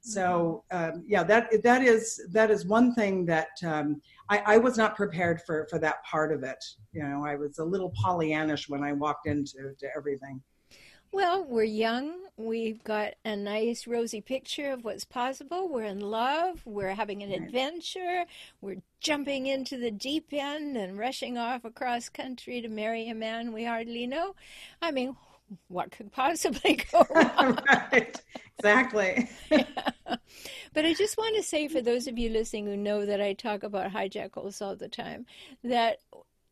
So 0.00 0.64
mm-hmm. 0.72 0.98
um, 0.98 1.04
yeah, 1.06 1.22
that 1.24 1.62
that 1.62 1.82
is 1.82 2.20
that 2.32 2.50
is 2.50 2.64
one 2.64 2.94
thing 2.94 3.26
that 3.26 3.48
um, 3.64 4.00
I, 4.30 4.42
I, 4.54 4.56
was 4.58 4.78
not 4.78 4.96
prepared 4.96 5.42
for 5.42 5.66
for 5.68 5.78
that 5.80 6.02
part 6.04 6.32
of 6.32 6.42
it. 6.42 6.62
You 6.92 7.02
know, 7.02 7.24
I 7.26 7.34
was 7.34 7.58
a 7.58 7.64
little 7.64 7.92
Pollyannish 8.02 8.68
when 8.68 8.82
I 8.82 8.92
walked 8.92 9.26
into 9.26 9.74
to 9.78 9.86
everything. 9.96 10.40
Well, 11.12 11.44
we're 11.44 11.64
young. 11.64 12.14
We've 12.36 12.82
got 12.84 13.14
a 13.24 13.34
nice 13.36 13.86
rosy 13.86 14.20
picture 14.20 14.70
of 14.72 14.84
what's 14.84 15.04
possible. 15.04 15.68
We're 15.68 15.84
in 15.84 16.00
love. 16.00 16.60
We're 16.66 16.94
having 16.94 17.22
an 17.22 17.32
adventure. 17.32 18.26
We're 18.60 18.82
jumping 19.00 19.46
into 19.46 19.78
the 19.78 19.90
deep 19.90 20.26
end 20.32 20.76
and 20.76 20.98
rushing 20.98 21.38
off 21.38 21.64
across 21.64 22.08
country 22.10 22.60
to 22.60 22.68
marry 22.68 23.08
a 23.08 23.14
man 23.14 23.52
we 23.52 23.64
hardly 23.64 24.06
know. 24.06 24.34
I 24.82 24.90
mean, 24.90 25.16
what 25.68 25.90
could 25.92 26.12
possibly 26.12 26.76
go 26.92 27.06
wrong? 27.14 27.58
right. 27.70 28.20
Exactly. 28.58 29.28
yeah. 29.50 29.64
But 30.74 30.84
I 30.84 30.92
just 30.92 31.16
want 31.16 31.36
to 31.36 31.42
say 31.42 31.68
for 31.68 31.80
those 31.80 32.06
of 32.06 32.18
you 32.18 32.28
listening 32.28 32.66
who 32.66 32.76
know 32.76 33.06
that 33.06 33.20
I 33.20 33.32
talk 33.32 33.62
about 33.62 33.92
hijackals 33.92 34.60
all 34.60 34.76
the 34.76 34.88
time, 34.88 35.24
that 35.64 36.00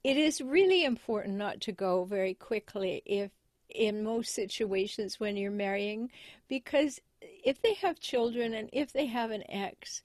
it 0.02 0.16
is 0.16 0.40
really 0.40 0.84
important 0.84 1.37
not 1.37 1.61
to 1.62 1.73
go 1.73 2.04
very 2.04 2.32
quickly 2.34 3.02
if 3.04 3.30
in 3.75 4.04
most 4.04 4.33
situations 4.35 5.21
when 5.21 5.37
you're 5.37 5.50
marrying 5.50 6.11
because 6.49 7.00
if 7.21 7.61
they 7.61 7.75
have 7.75 8.00
children 8.00 8.54
and 8.54 8.71
if 8.73 8.93
they 8.93 9.07
have 9.07 9.31
an 9.31 9.43
ex, 9.50 10.02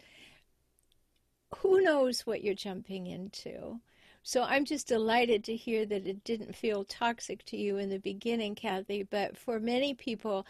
who 1.58 1.82
knows 1.82 2.26
what 2.26 2.44
you're 2.44 2.54
jumping 2.54 3.08
into? 3.08 3.80
So 4.22 4.44
I'm 4.44 4.66
just 4.66 4.88
delighted 4.88 5.44
to 5.46 5.56
hear 5.56 5.86
that 5.86 6.06
it 6.06 6.24
didn't 6.24 6.56
feel 6.56 6.84
toxic 6.84 7.46
to 7.46 7.58
you 7.58 7.78
in 7.78 7.90
the 7.90 8.00
beginning, 8.00 8.56
Kathy. 8.56 9.04
But 9.04 9.38
for 9.38 9.60
many 9.60 9.94
people, 9.94 10.46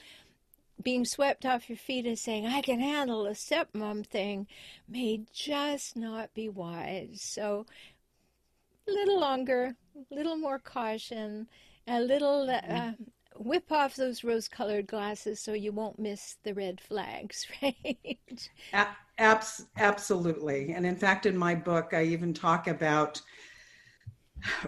being 0.81 1.05
swept 1.05 1.45
off 1.45 1.69
your 1.69 1.77
feet 1.77 2.05
and 2.05 2.17
saying, 2.17 2.47
I 2.47 2.61
can 2.61 2.79
handle 2.79 3.25
a 3.25 3.31
stepmom 3.31 4.05
thing 4.05 4.47
may 4.88 5.21
just 5.33 5.95
not 5.95 6.33
be 6.33 6.49
wise. 6.49 7.21
So 7.21 7.65
a 8.88 8.91
little 8.91 9.19
longer, 9.19 9.75
a 9.95 10.15
little 10.15 10.38
more 10.38 10.59
caution, 10.59 11.47
a 11.89 12.00
little 12.00 12.50
uh, 12.50 12.62
mm-hmm. 12.62 13.03
whip 13.38 13.72
off 13.72 13.96
those 13.96 14.24
rose 14.24 14.48
colored 14.48 14.88
glasses 14.88 15.39
so 15.39 15.53
you 15.53 15.72
won't 15.72 16.00
miss 16.00 16.38
the 16.43 16.53
red 16.53 16.79
flags, 16.79 17.48
right? 17.62 18.19
A- 18.74 18.88
abs- 19.17 19.65
absolutely. 19.77 20.74
And 20.74 20.86
in 20.86 20.96
fact, 20.96 21.25
in 21.25 21.38
my 21.38 21.55
book, 21.55 21.93
I 21.93 22.03
even 22.03 22.34
talk 22.34 22.67
about 22.67 23.22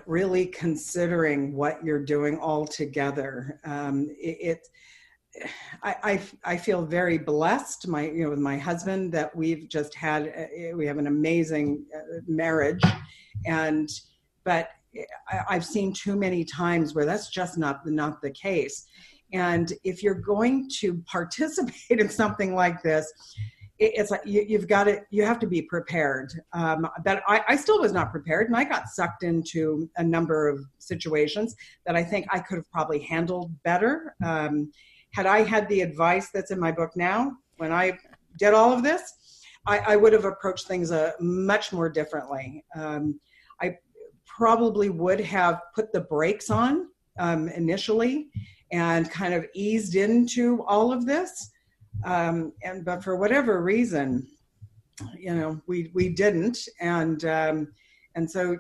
really 0.06 0.48
considering 0.48 1.56
what 1.56 1.84
you're 1.84 2.04
doing 2.04 2.38
all 2.40 2.66
together. 2.66 3.60
Um, 3.64 4.10
it, 4.20 4.38
it 4.42 4.68
I, 5.82 5.96
I, 6.04 6.22
I 6.44 6.58
feel 6.58 6.86
very 6.86 7.18
blessed 7.18 7.88
my 7.88 8.10
you 8.10 8.26
know 8.26 8.32
with 8.32 8.40
my 8.40 8.58
husband 8.58 9.14
that 9.14 9.34
we've 9.34 9.70
just 9.70 9.96
had 9.96 10.28
uh, 10.28 10.76
we 10.76 10.86
have 10.86 10.98
an 10.98 11.08
amazing 11.08 11.86
uh, 11.96 12.20
marriage 12.28 12.84
and 13.46 13.90
but 14.44 14.72
I, 15.30 15.54
have 15.54 15.66
seen 15.66 15.94
too 15.94 16.16
many 16.16 16.44
times 16.44 16.94
where 16.94 17.06
that's 17.06 17.30
just 17.30 17.58
not 17.58 17.86
not 17.86 18.22
the 18.22 18.32
case. 18.32 18.86
And 19.34 19.72
if 19.84 20.04
you're 20.04 20.14
going 20.16 20.70
to 20.80 21.02
participate 21.06 21.74
in 22.00 22.10
something 22.10 22.54
like 22.54 22.82
this, 22.84 23.12
it's 23.80 24.12
like 24.12 24.22
you, 24.26 24.58
have 24.58 24.68
got 24.68 24.84
to 24.84 25.02
you 25.10 25.26
have 25.26 25.40
to 25.40 25.48
be 25.48 25.64
prepared. 25.64 26.32
Um, 26.54 26.88
but 27.04 27.24
I, 27.28 27.42
I 27.48 27.56
still 27.56 27.82
was 27.82 27.92
not 27.92 28.12
prepared, 28.12 28.48
and 28.48 28.56
I 28.56 28.64
got 28.64 28.90
sucked 28.90 29.24
into 29.24 29.90
a 29.98 30.04
number 30.04 30.48
of 30.48 30.60
situations 30.78 31.56
that 31.88 31.96
I 31.96 32.04
think 32.04 32.28
I 32.32 32.40
could 32.40 32.58
have 32.58 32.72
probably 32.72 33.00
handled 33.00 33.52
better. 33.64 34.16
Um, 34.24 34.72
had 35.14 35.26
I 35.26 35.42
had 35.44 35.68
the 35.68 35.82
advice 35.82 36.30
that's 36.32 36.52
in 36.52 36.60
my 36.60 36.72
book 36.72 36.92
now, 36.96 37.32
when 37.58 37.72
I 37.72 37.98
did 38.38 38.54
all 38.54 38.72
of 38.72 38.84
this, 38.84 39.02
I, 39.66 39.80
I 39.80 39.96
would 39.96 40.14
have 40.14 40.26
approached 40.26 40.68
things 40.68 40.92
uh, 40.92 41.12
much 41.20 41.74
more 41.74 41.90
differently. 41.90 42.64
Um, 42.76 43.20
I 43.62 43.78
probably 44.38 44.90
would 44.90 45.20
have 45.20 45.62
put 45.76 45.92
the 45.92 46.02
brakes 46.02 46.50
on 46.50 46.88
um, 47.20 47.48
initially 47.50 48.30
and 48.72 49.10
kind 49.12 49.34
of 49.34 49.46
eased 49.54 49.96
into 49.96 50.64
all 50.64 50.94
of 50.94 51.06
this. 51.06 51.52
Um, 52.06 52.54
and 52.64 52.86
but 52.86 53.04
for 53.04 53.16
whatever 53.16 53.62
reason, 53.62 54.28
you 55.18 55.36
know, 55.36 55.62
we 55.68 55.92
we 55.94 56.10
didn't, 56.10 56.58
and 56.80 57.26
um, 57.26 57.68
and 58.16 58.30
so 58.30 58.58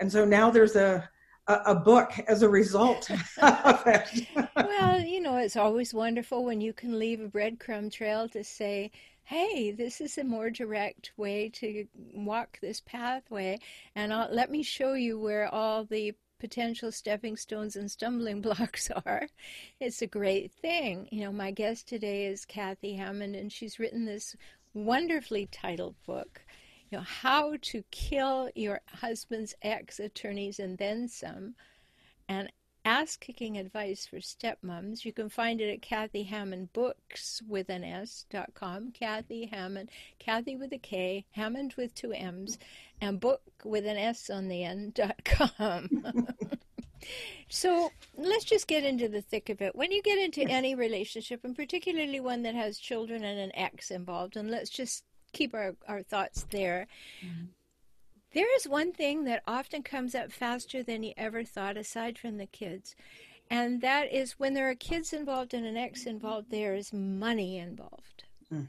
and 0.00 0.10
so 0.10 0.24
now 0.24 0.50
there's 0.50 0.76
a 0.76 1.08
a, 1.46 1.74
book 1.74 2.12
as 2.26 2.42
a 2.42 2.48
result 2.48 3.10
of 3.10 3.82
it. 3.86 4.26
well, 4.56 5.00
you 5.00 5.20
know, 5.20 5.36
it's 5.36 5.56
always 5.56 5.92
wonderful 5.92 6.44
when 6.44 6.60
you 6.60 6.72
can 6.72 6.98
leave 6.98 7.20
a 7.20 7.28
breadcrumb 7.28 7.92
trail 7.92 8.28
to 8.30 8.42
say, 8.42 8.90
hey, 9.24 9.70
this 9.70 10.00
is 10.00 10.18
a 10.18 10.24
more 10.24 10.50
direct 10.50 11.12
way 11.16 11.48
to 11.48 11.86
walk 12.12 12.58
this 12.60 12.80
pathway, 12.80 13.58
and 13.94 14.12
I'll, 14.12 14.28
let 14.30 14.50
me 14.50 14.62
show 14.62 14.94
you 14.94 15.18
where 15.18 15.52
all 15.52 15.84
the 15.84 16.14
potential 16.38 16.92
stepping 16.92 17.36
stones 17.36 17.74
and 17.74 17.90
stumbling 17.90 18.40
blocks 18.42 18.90
are. 19.06 19.28
It's 19.80 20.02
a 20.02 20.06
great 20.06 20.52
thing. 20.52 21.08
You 21.10 21.24
know, 21.24 21.32
my 21.32 21.50
guest 21.50 21.88
today 21.88 22.26
is 22.26 22.44
Kathy 22.44 22.94
Hammond, 22.94 23.34
and 23.34 23.50
she's 23.50 23.78
written 23.78 24.04
this 24.04 24.36
wonderfully 24.74 25.48
titled 25.50 25.94
book. 26.06 26.42
You 26.90 26.98
know, 26.98 27.04
how 27.04 27.56
to 27.62 27.82
kill 27.90 28.50
your 28.54 28.82
husband's 28.86 29.54
ex 29.62 29.98
attorneys 29.98 30.58
and 30.58 30.76
then 30.76 31.08
some. 31.08 31.54
And 32.28 32.52
ass 32.84 33.16
kicking 33.16 33.56
advice 33.56 34.06
for 34.06 34.16
stepmoms. 34.16 35.04
You 35.04 35.12
can 35.12 35.28
find 35.28 35.60
it 35.60 35.72
at 35.72 35.82
Kathy 35.82 36.24
Hammond 36.24 36.72
Books 36.72 37.42
with 37.48 37.68
an 37.70 37.84
S 37.84 38.26
dot 38.30 38.52
com. 38.54 38.92
Kathy 38.92 39.46
Hammond, 39.46 39.90
Kathy 40.18 40.56
with 40.56 40.72
a 40.72 40.78
K, 40.78 41.24
Hammond 41.32 41.74
with 41.76 41.94
two 41.94 42.12
M's, 42.12 42.58
and 43.00 43.20
book 43.20 43.42
with 43.64 43.86
an 43.86 43.96
S 43.96 44.30
on 44.30 44.48
the 44.48 44.64
end 44.64 44.94
dot 44.94 45.24
com. 45.24 45.88
so 47.48 47.90
let's 48.16 48.44
just 48.44 48.66
get 48.66 48.84
into 48.84 49.08
the 49.08 49.22
thick 49.22 49.48
of 49.48 49.62
it. 49.62 49.74
When 49.74 49.92
you 49.92 50.02
get 50.02 50.18
into 50.18 50.42
any 50.42 50.74
relationship, 50.74 51.40
and 51.44 51.56
particularly 51.56 52.20
one 52.20 52.42
that 52.42 52.54
has 52.54 52.78
children 52.78 53.24
and 53.24 53.40
an 53.40 53.54
ex 53.54 53.90
involved, 53.90 54.36
and 54.36 54.50
let's 54.50 54.70
just 54.70 55.04
keep 55.32 55.54
our, 55.54 55.74
our 55.88 56.02
thoughts 56.02 56.46
there. 56.50 56.86
Mm-hmm 57.24 57.44
there 58.34 58.54
is 58.56 58.68
one 58.68 58.92
thing 58.92 59.24
that 59.24 59.42
often 59.46 59.82
comes 59.82 60.14
up 60.14 60.32
faster 60.32 60.82
than 60.82 61.02
you 61.02 61.14
ever 61.16 61.44
thought, 61.44 61.76
aside 61.76 62.18
from 62.18 62.36
the 62.36 62.46
kids, 62.46 62.94
and 63.50 63.80
that 63.80 64.12
is 64.12 64.32
when 64.32 64.54
there 64.54 64.68
are 64.68 64.74
kids 64.74 65.12
involved 65.12 65.54
and 65.54 65.64
an 65.64 65.76
ex 65.76 66.06
involved, 66.06 66.50
there 66.50 66.74
is 66.74 66.92
money 66.92 67.58
involved. 67.58 68.24
Mm. 68.52 68.68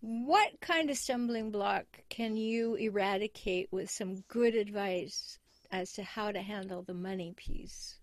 What 0.00 0.60
kind 0.60 0.90
of 0.90 0.96
stumbling 0.96 1.50
block 1.50 1.84
can 2.08 2.36
you 2.36 2.74
eradicate 2.74 3.68
with 3.70 3.90
some 3.90 4.24
good 4.28 4.54
advice 4.54 5.38
as 5.70 5.92
to 5.92 6.02
how 6.02 6.32
to 6.32 6.40
handle 6.40 6.82
the 6.82 6.94
money 6.94 7.34
piece? 7.36 7.96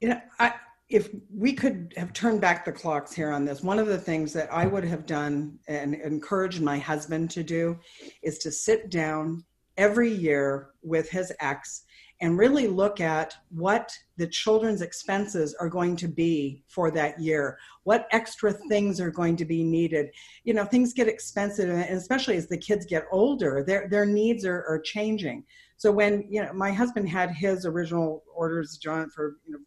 You 0.00 0.08
know, 0.08 0.20
I, 0.40 0.54
if 0.92 1.08
we 1.34 1.54
could 1.54 1.94
have 1.96 2.12
turned 2.12 2.40
back 2.40 2.64
the 2.64 2.72
clocks 2.72 3.12
here 3.12 3.30
on 3.30 3.46
this, 3.46 3.62
one 3.62 3.78
of 3.78 3.86
the 3.86 3.98
things 3.98 4.32
that 4.34 4.52
I 4.52 4.66
would 4.66 4.84
have 4.84 5.06
done 5.06 5.58
and 5.66 5.94
encouraged 5.94 6.60
my 6.60 6.78
husband 6.78 7.30
to 7.30 7.42
do 7.42 7.78
is 8.22 8.38
to 8.38 8.52
sit 8.52 8.90
down 8.90 9.42
every 9.78 10.10
year 10.10 10.68
with 10.82 11.08
his 11.08 11.32
ex 11.40 11.84
and 12.20 12.38
really 12.38 12.68
look 12.68 13.00
at 13.00 13.34
what 13.48 13.90
the 14.18 14.26
children's 14.26 14.82
expenses 14.82 15.54
are 15.58 15.68
going 15.70 15.96
to 15.96 16.08
be 16.08 16.62
for 16.68 16.90
that 16.90 17.18
year 17.18 17.58
what 17.84 18.06
extra 18.12 18.52
things 18.52 19.00
are 19.00 19.10
going 19.10 19.34
to 19.36 19.44
be 19.44 19.64
needed. 19.64 20.08
You 20.44 20.54
know 20.54 20.64
things 20.64 20.92
get 20.92 21.08
expensive 21.08 21.68
and 21.68 21.82
especially 21.82 22.36
as 22.36 22.46
the 22.46 22.58
kids 22.58 22.86
get 22.86 23.06
older 23.10 23.64
their 23.66 23.88
their 23.88 24.06
needs 24.06 24.44
are, 24.44 24.64
are 24.68 24.80
changing. 24.84 25.44
So 25.78 25.90
when 25.90 26.26
you 26.30 26.42
know 26.42 26.52
my 26.52 26.70
husband 26.70 27.08
had 27.08 27.30
his 27.30 27.66
original 27.66 28.22
orders 28.34 28.76
john 28.76 29.10
for 29.10 29.38
you 29.46 29.54
know 29.54 29.58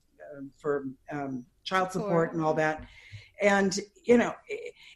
for 0.58 0.86
um, 1.12 1.46
child 1.64 1.92
support. 1.92 2.34
and 2.34 2.44
all 2.44 2.54
that. 2.54 2.86
And 3.42 3.78
you 4.06 4.18
know 4.18 4.34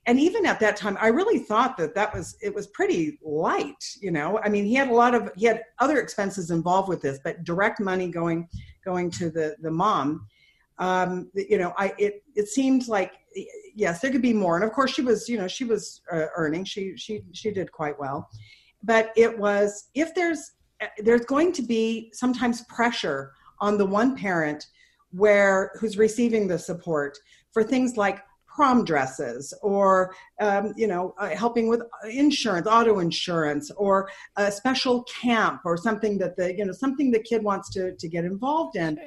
and 0.05 0.19
even 0.19 0.45
at 0.45 0.59
that 0.59 0.77
time 0.77 0.95
i 1.01 1.07
really 1.07 1.39
thought 1.39 1.75
that 1.77 1.95
that 1.95 2.13
was 2.13 2.37
it 2.43 2.53
was 2.53 2.67
pretty 2.67 3.17
light 3.23 3.83
you 3.99 4.11
know? 4.11 4.39
I 4.43 4.49
mean 4.49 4.65
he 4.65 4.75
had 4.75 4.87
a 4.87 4.93
lot 4.93 5.15
of 5.15 5.31
he 5.35 5.47
had 5.47 5.63
other 5.79 5.99
expenses 5.99 6.51
involved 6.51 6.87
with 6.87 7.01
this 7.01 7.19
but 7.23 7.43
direct 7.43 7.79
money 7.79 8.07
going 8.07 8.47
going 8.85 9.09
to 9.11 9.31
the 9.31 9.55
the 9.61 9.71
mom 9.71 10.27
um 10.77 11.31
you 11.33 11.57
know 11.57 11.73
i 11.77 11.91
it 11.97 12.23
it 12.35 12.47
seemed 12.47 12.87
like 12.87 13.13
yes 13.75 13.99
there 13.99 14.11
could 14.11 14.21
be 14.21 14.33
more. 14.33 14.55
And 14.55 14.63
of 14.63 14.71
course 14.71 14.93
she 14.93 15.01
was 15.01 15.27
you 15.27 15.37
know 15.37 15.47
she 15.47 15.63
was 15.63 16.01
uh, 16.11 16.25
earning. 16.35 16.65
She 16.65 16.95
she 16.97 17.23
she 17.33 17.51
did 17.51 17.71
quite 17.71 17.99
well. 17.99 18.29
But 18.83 19.11
it 19.15 19.37
was 19.37 19.89
if 19.93 20.13
there's 20.15 20.51
there's 20.99 21.25
going 21.25 21.51
to 21.53 21.61
be 21.61 22.11
sometimes 22.13 22.61
pressure 22.63 23.33
on 23.59 23.77
the 23.77 23.85
one 23.85 24.15
parent 24.15 24.67
where 25.11 25.71
who's 25.79 25.97
receiving 25.97 26.47
the 26.47 26.59
support 26.59 27.17
for 27.51 27.63
things 27.63 27.97
like 27.97 28.21
prom 28.59 28.83
dresses 28.83 29.53
or 29.61 30.13
um, 30.41 30.73
you 30.75 30.87
know 30.87 31.13
uh, 31.17 31.29
helping 31.29 31.69
with 31.69 31.81
insurance 32.09 32.67
auto 32.67 32.99
insurance 32.99 33.71
or 33.77 34.09
a 34.37 34.51
special 34.51 35.03
camp 35.03 35.61
or 35.65 35.77
something 35.77 36.17
that 36.17 36.35
the 36.35 36.55
you 36.57 36.65
know 36.65 36.73
something 36.73 37.11
the 37.11 37.23
kid 37.23 37.43
wants 37.43 37.69
to 37.69 37.95
to 37.95 38.07
get 38.09 38.25
involved 38.25 38.75
in 38.75 38.95
sure. 38.97 39.05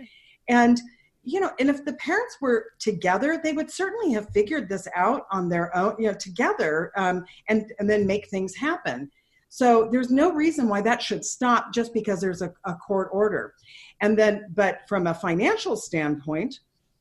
and 0.48 0.80
you 1.22 1.38
know 1.38 1.50
and 1.60 1.68
if 1.68 1.84
the 1.84 1.92
parents 1.94 2.38
were 2.40 2.66
together 2.78 3.40
they 3.42 3.52
would 3.52 3.70
certainly 3.70 4.12
have 4.12 4.26
figured 4.30 4.68
this 4.68 4.88
out 4.96 5.26
on 5.30 5.48
their 5.48 5.76
own 5.76 5.94
you 5.98 6.06
know 6.06 6.14
together 6.14 6.90
um, 6.96 7.24
and 7.48 7.72
and 7.78 7.90
then 7.90 8.06
make 8.06 8.28
things 8.28 8.54
happen 8.54 9.10
so 9.54 9.86
there's 9.92 10.10
no 10.10 10.32
reason 10.32 10.66
why 10.66 10.80
that 10.80 11.02
should 11.02 11.22
stop 11.22 11.74
just 11.74 11.92
because 11.92 12.22
there's 12.22 12.40
a, 12.40 12.54
a 12.64 12.74
court 12.74 13.10
order. 13.12 13.52
And 14.00 14.18
then 14.18 14.46
but 14.54 14.78
from 14.88 15.06
a 15.06 15.12
financial 15.12 15.76
standpoint 15.76 16.60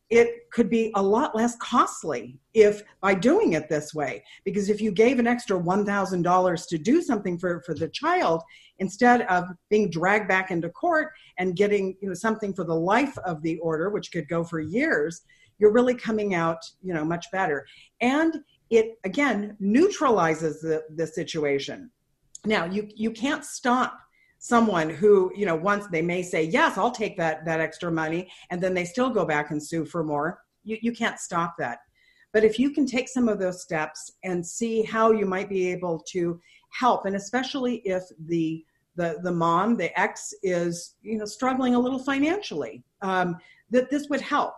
it 0.09 0.49
could 0.51 0.69
be 0.69 0.91
a 0.95 1.01
lot 1.01 1.33
less 1.33 1.55
costly 1.61 2.37
if 2.53 2.83
by 2.99 3.13
doing 3.13 3.53
it 3.53 3.69
this 3.69 3.93
way. 3.93 4.21
Because 4.43 4.67
if 4.67 4.81
you 4.81 4.91
gave 4.91 5.17
an 5.17 5.27
extra 5.27 5.57
$1000 5.57 6.67
to 6.67 6.77
do 6.77 7.01
something 7.01 7.39
for, 7.39 7.61
for 7.65 7.73
the 7.73 7.87
child 7.87 8.43
instead 8.79 9.21
of 9.27 9.45
being 9.69 9.89
dragged 9.89 10.27
back 10.27 10.51
into 10.51 10.67
court 10.71 11.13
and 11.37 11.55
getting 11.55 11.95
you 12.01 12.09
know 12.09 12.13
something 12.13 12.53
for 12.53 12.65
the 12.65 12.75
life 12.75 13.17
of 13.19 13.41
the 13.43 13.59
order 13.59 13.89
which 13.89 14.11
could 14.11 14.27
go 14.27 14.43
for 14.43 14.59
years 14.59 15.21
you're 15.57 15.71
really 15.71 15.95
coming 15.95 16.33
out 16.33 16.59
you 16.83 16.93
know 16.93 17.05
much 17.05 17.27
better. 17.31 17.65
And 18.01 18.41
it 18.69 18.97
again 19.05 19.55
neutralizes 19.61 20.59
the, 20.59 20.83
the 20.97 21.07
situation 21.07 21.89
now 22.45 22.65
you 22.65 22.87
you 22.95 23.11
can't 23.11 23.45
stop 23.45 23.99
someone 24.39 24.89
who 24.89 25.31
you 25.35 25.45
know 25.45 25.55
once 25.55 25.85
they 25.87 26.01
may 26.01 26.23
say 26.23 26.43
yes 26.43 26.77
i'll 26.77 26.91
take 26.91 27.15
that 27.15 27.45
that 27.45 27.59
extra 27.59 27.91
money 27.91 28.27
and 28.49 28.61
then 28.61 28.73
they 28.73 28.85
still 28.85 29.09
go 29.09 29.25
back 29.25 29.51
and 29.51 29.61
sue 29.61 29.85
for 29.85 30.03
more. 30.03 30.39
You, 30.63 30.77
you 30.81 30.91
can't 30.91 31.19
stop 31.19 31.55
that. 31.59 31.79
But 32.33 32.43
if 32.43 32.57
you 32.57 32.71
can 32.71 32.85
take 32.85 33.09
some 33.09 33.27
of 33.27 33.39
those 33.39 33.61
steps 33.61 34.11
and 34.23 34.45
see 34.45 34.83
how 34.83 35.11
you 35.11 35.25
might 35.25 35.49
be 35.49 35.71
able 35.71 35.99
to 36.11 36.39
help 36.71 37.05
and 37.05 37.15
especially 37.15 37.77
if 37.85 38.03
the 38.27 38.63
the 38.95 39.19
the 39.23 39.31
mom 39.31 39.75
the 39.75 39.97
ex 39.99 40.33
is 40.41 40.95
you 41.01 41.17
know 41.17 41.25
struggling 41.25 41.75
a 41.75 41.79
little 41.79 41.99
financially 41.99 42.83
um, 43.01 43.37
that 43.69 43.89
this 43.89 44.07
would 44.09 44.21
help 44.21 44.53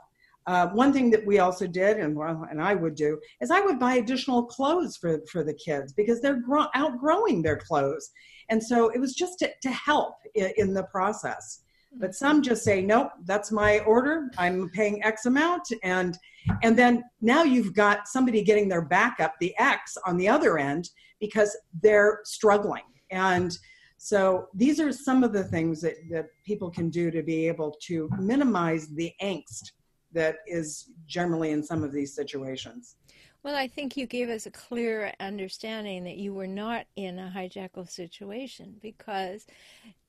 uh, 0.46 0.68
one 0.70 0.92
thing 0.92 1.10
that 1.12 1.26
we 1.26 1.40
also 1.40 1.66
did, 1.68 1.98
and 1.98 2.16
well, 2.16 2.46
and 2.50 2.62
I 2.62 2.74
would 2.74 2.96
do, 2.96 3.20
is 3.42 3.52
I 3.52 3.62
would 3.62 3.80
buy 3.80 3.96
additional 3.96 4.44
clothes 4.44 4.98
for 4.98 5.22
for 5.32 5.44
the 5.44 5.54
kids 5.54 5.94
because 5.94 6.22
they're 6.22 6.42
grow- 6.42 6.68
outgrowing 6.76 7.42
their 7.42 7.58
clothes, 7.58 8.12
and 8.50 8.62
so 8.62 8.90
it 8.90 9.00
was 9.00 9.14
just 9.14 9.40
to, 9.40 9.50
to 9.62 9.72
help 9.72 10.16
in, 10.36 10.52
in 10.58 10.74
the 10.74 10.84
process. 10.84 11.62
But 11.96 12.16
some 12.16 12.42
just 12.42 12.64
say, 12.64 12.82
nope, 12.82 13.12
that's 13.26 13.52
my 13.52 13.80
order. 13.82 14.32
I'm 14.38 14.70
paying 14.70 15.04
X 15.04 15.26
amount, 15.26 15.68
and 15.84 16.18
and 16.62 16.78
then 16.78 17.04
now 17.22 17.44
you've 17.44 17.74
got 17.74 18.08
somebody 18.08 18.44
getting 18.44 18.68
their 18.68 18.82
backup, 18.82 19.36
the 19.40 19.54
X 19.58 19.98
on 20.06 20.18
the 20.18 20.28
other 20.28 20.58
end, 20.58 20.90
because 21.20 21.56
they're 21.82 22.20
struggling 22.24 22.84
and. 23.12 23.58
So 24.00 24.48
these 24.54 24.82
are 24.82 24.92
some 24.92 25.24
of 25.24 25.32
the 25.32 25.46
things 25.46 25.80
that, 25.80 25.94
that 26.12 26.26
people 26.46 26.70
can 26.70 26.90
do 26.90 27.10
to 27.10 27.24
be 27.24 27.48
able 27.48 27.74
to 27.84 28.10
minimize 28.20 28.90
the 28.90 29.14
angst 29.22 29.72
that 30.14 30.38
is 30.48 30.90
generally 31.08 31.52
in 31.52 31.64
some 31.64 31.84
of 31.84 31.92
these 31.92 32.14
situations. 32.14 32.96
Well, 33.44 33.56
I 33.56 33.68
think 33.68 33.98
you 33.98 34.08
gave 34.08 34.30
us 34.30 34.46
a 34.46 34.52
clear 34.52 35.12
understanding 35.20 36.06
that 36.06 36.16
you 36.16 36.34
were 36.34 36.48
not 36.48 36.86
in 36.96 37.20
a 37.20 37.32
hijackal 37.36 37.90
situation 37.90 38.78
because 38.82 39.46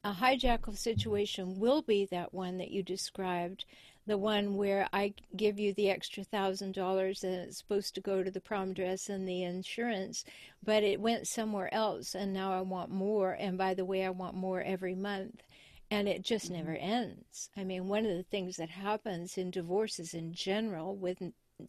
a 0.05 0.13
hijackal 0.13 0.79
situation 0.79 1.59
will 1.59 1.83
be 1.83 2.07
that 2.13 2.33
one 2.33 2.59
that 2.59 2.71
you 2.71 2.85
described, 2.85 3.65
the 4.07 4.19
one 4.19 4.55
where 4.55 4.89
I 4.93 5.15
give 5.35 5.59
you 5.59 5.73
the 5.75 5.91
extra 5.91 6.23
thousand 6.23 6.75
dollars 6.75 7.25
and 7.25 7.35
it's 7.35 7.59
supposed 7.59 7.97
to 7.97 8.01
go 8.01 8.23
to 8.23 8.31
the 8.31 8.41
prom 8.41 8.73
dress 8.73 9.09
and 9.09 9.27
the 9.27 9.43
insurance, 9.43 10.25
but 10.63 10.85
it 10.85 11.01
went 11.01 11.27
somewhere 11.27 11.73
else 11.75 12.15
and 12.15 12.33
now 12.33 12.53
I 12.53 12.61
want 12.61 12.91
more. 12.91 13.33
And 13.33 13.59
by 13.59 13.75
the 13.75 13.85
way, 13.85 14.05
I 14.05 14.11
want 14.11 14.37
more 14.37 14.63
every 14.63 14.95
month 14.95 15.43
and 15.95 16.09
it 16.09 16.23
just 16.23 16.51
never 16.51 16.73
mm-hmm. 16.73 16.91
ends. 16.91 17.51
I 17.57 17.63
mean, 17.63 17.87
one 17.87 18.05
of 18.05 18.17
the 18.17 18.25
things 18.25 18.57
that 18.57 18.69
happens 18.69 19.39
in 19.39 19.53
divorces 19.53 20.13
in 20.13 20.33
general 20.33 20.97
with 20.97 21.23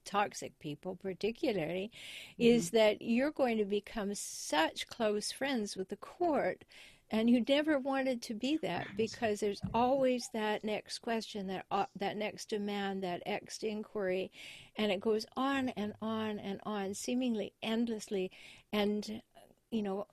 toxic 0.04 0.58
people 0.58 0.96
particularly 0.96 1.92
mm-hmm. 2.40 2.56
is 2.56 2.72
that 2.72 3.04
you're 3.04 3.32
going 3.32 3.60
to 3.60 3.66
become 3.66 4.16
such 4.16 4.88
close 4.88 5.32
friends 5.32 5.78
with 5.78 5.90
the 5.90 5.96
court 5.96 6.66
and 7.12 7.30
you 7.30 7.46
never 7.48 7.78
wanted 7.78 8.20
to 8.20 8.34
be 8.34 8.58
that 8.58 8.88
because 8.98 9.40
there's 9.40 9.62
always 9.76 10.28
that 10.34 10.64
next 10.64 10.98
question 11.00 11.46
that 11.46 11.64
uh, 11.70 11.86
that 11.96 12.18
next 12.18 12.50
demand 12.50 13.04
that 13.04 13.22
next 13.28 13.64
inquiry 13.64 14.32
and 14.76 14.92
it 14.92 15.00
goes 15.00 15.28
on 15.38 15.70
and 15.70 15.94
on 16.02 16.40
and 16.40 16.60
on 16.64 16.96
seemingly 16.96 17.54
endlessly 17.62 18.32
and 18.74 19.22
you 19.70 19.84
know 19.84 20.08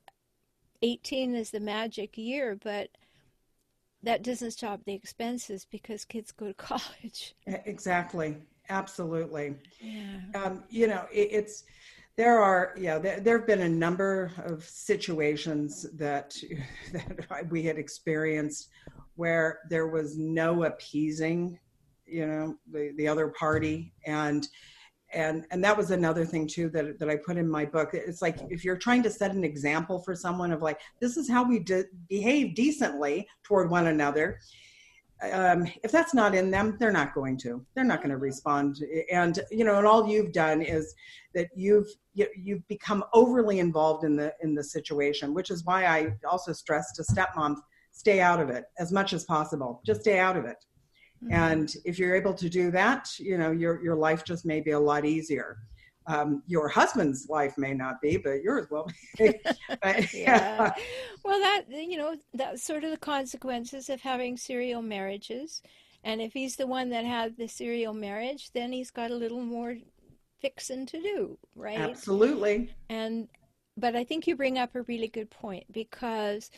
18 0.83 1.35
is 1.35 1.51
the 1.51 1.61
magic 1.61 2.19
year 2.19 2.59
but 2.63 2.91
that 4.03 4.23
doesn't 4.23 4.53
stop 4.53 4.81
the 4.85 4.95
expenses 4.95 5.67
because 5.71 6.05
kids 6.05 6.33
go 6.33 6.47
to 6.49 6.55
college. 6.55 7.35
Exactly. 7.47 8.37
Absolutely. 8.69 9.57
Yeah. 9.81 10.21
Um, 10.35 10.65
you 10.71 10.87
know, 10.87 11.07
it, 11.13 11.29
it's 11.33 11.65
there 12.17 12.41
are 12.41 12.75
yeah 12.79 12.99
there, 12.99 13.21
there 13.21 13.39
have 13.39 13.47
been 13.47 13.63
a 13.63 13.69
number 13.69 14.31
of 14.45 14.65
situations 14.65 15.87
that 15.95 16.37
that 16.93 17.51
we 17.51 17.63
had 17.63 17.79
experienced 17.79 18.69
where 19.17 19.61
there 19.69 19.89
was 19.89 20.17
no 20.17 20.65
appeasing 20.65 21.59
you 22.07 22.27
know 22.27 22.55
the 22.71 22.93
the 22.97 23.09
other 23.09 23.29
party 23.29 23.93
and 24.07 24.49
and 25.13 25.47
and 25.51 25.63
that 25.65 25.77
was 25.77 25.91
another 25.91 26.25
thing 26.25 26.47
too 26.47 26.69
that 26.71 26.99
that 26.99 27.09
I 27.09 27.17
put 27.17 27.37
in 27.37 27.49
my 27.49 27.65
book. 27.65 27.91
It's 27.93 28.23
like 28.23 28.39
if 28.51 28.65
you're 28.65 28.77
trying 28.77 29.03
to 29.05 29.11
set 29.11 29.33
an 29.33 29.45
example 29.45 29.99
for 30.01 30.15
someone 30.15 30.53
of 30.53 30.63
like 30.63 30.81
this 31.01 31.17
is 31.17 31.29
how 31.29 31.47
we 31.47 31.59
de- 31.59 31.85
behave 32.09 32.55
decently 32.55 33.29
toward 33.43 33.71
one 33.71 33.89
another. 33.89 34.39
Um, 35.33 35.69
if 35.85 35.93
that's 35.93 36.15
not 36.15 36.35
in 36.35 36.51
them, 36.51 36.77
they're 36.81 36.91
not 36.91 37.15
going 37.15 37.39
to. 37.39 37.65
They're 37.75 37.85
not 37.85 37.99
going 37.99 38.11
to 38.11 38.17
respond. 38.17 38.85
And 39.11 39.39
you 39.51 39.65
know, 39.65 39.77
and 39.77 39.87
all 39.87 40.09
you've 40.09 40.33
done 40.33 40.63
is 40.63 40.95
that 41.35 41.49
you've 41.55 41.87
you, 42.15 42.25
have 42.25 42.33
you 42.37 42.55
have 42.57 42.69
become 42.69 43.05
overly 43.13 43.61
involved 43.61 44.05
in 44.05 44.17
the 44.17 44.35
in 44.43 44.55
the 44.55 44.65
situation, 44.65 45.33
which 45.35 45.51
is 45.51 45.65
why 45.65 45.87
I 45.87 46.15
also 46.29 46.53
stress 46.53 46.93
to 46.95 47.03
stepmoms 47.03 47.59
stay 47.93 48.21
out 48.21 48.41
of 48.41 48.49
it 48.49 48.65
as 48.79 48.91
much 48.91 49.13
as 49.13 49.25
possible. 49.25 49.81
Just 49.85 50.01
stay 50.01 50.19
out 50.19 50.37
of 50.37 50.45
it 50.45 50.57
Mm-hmm. 51.23 51.33
And 51.33 51.77
if 51.85 51.99
you're 51.99 52.15
able 52.15 52.35
to 52.35 52.49
do 52.49 52.71
that, 52.73 53.09
you 53.19 53.39
know, 53.39 53.53
your, 53.53 53.83
your 53.83 53.95
life 53.95 54.25
just 54.25 54.45
may 54.45 54.61
be 54.61 54.73
a 54.73 54.81
lot 54.81 55.05
easier. 55.05 55.59
Um, 56.09 56.43
your 56.47 56.69
husband's 56.69 57.29
life 57.29 57.57
may 57.57 57.75
not 57.75 58.01
be, 58.01 58.17
but 58.17 58.43
yours 58.43 58.67
will 58.71 58.91
be. 59.19 59.35
but, 59.83 60.13
yeah. 60.13 60.75
Well, 61.25 61.39
that, 61.39 61.65
you 61.71 61.97
know, 61.97 62.17
that's 62.35 62.65
sort 62.65 62.83
of 62.83 62.91
the 62.91 62.97
consequences 62.97 63.89
of 63.89 64.01
having 64.01 64.37
serial 64.37 64.83
marriages. 64.83 65.63
And 66.05 66.21
if 66.21 66.33
he's 66.33 66.57
the 66.57 66.67
one 66.67 66.91
that 66.91 67.05
had 67.05 67.37
the 67.37 67.47
serial 67.47 67.95
marriage, 67.95 68.51
then 68.53 68.73
he's 68.73 68.91
got 68.91 69.13
a 69.13 69.17
little 69.17 69.43
more 69.43 69.77
fixing 70.41 70.87
to 70.87 71.01
do, 71.01 71.39
right? 71.55 71.79
Absolutely. 71.79 72.75
And, 72.89 73.29
but 73.77 73.95
I 73.95 74.03
think 74.03 74.27
you 74.27 74.35
bring 74.35 74.59
up 74.59 74.75
a 74.75 74.83
really 74.83 75.07
good 75.07 75.31
point 75.31 75.65
because 75.71 76.51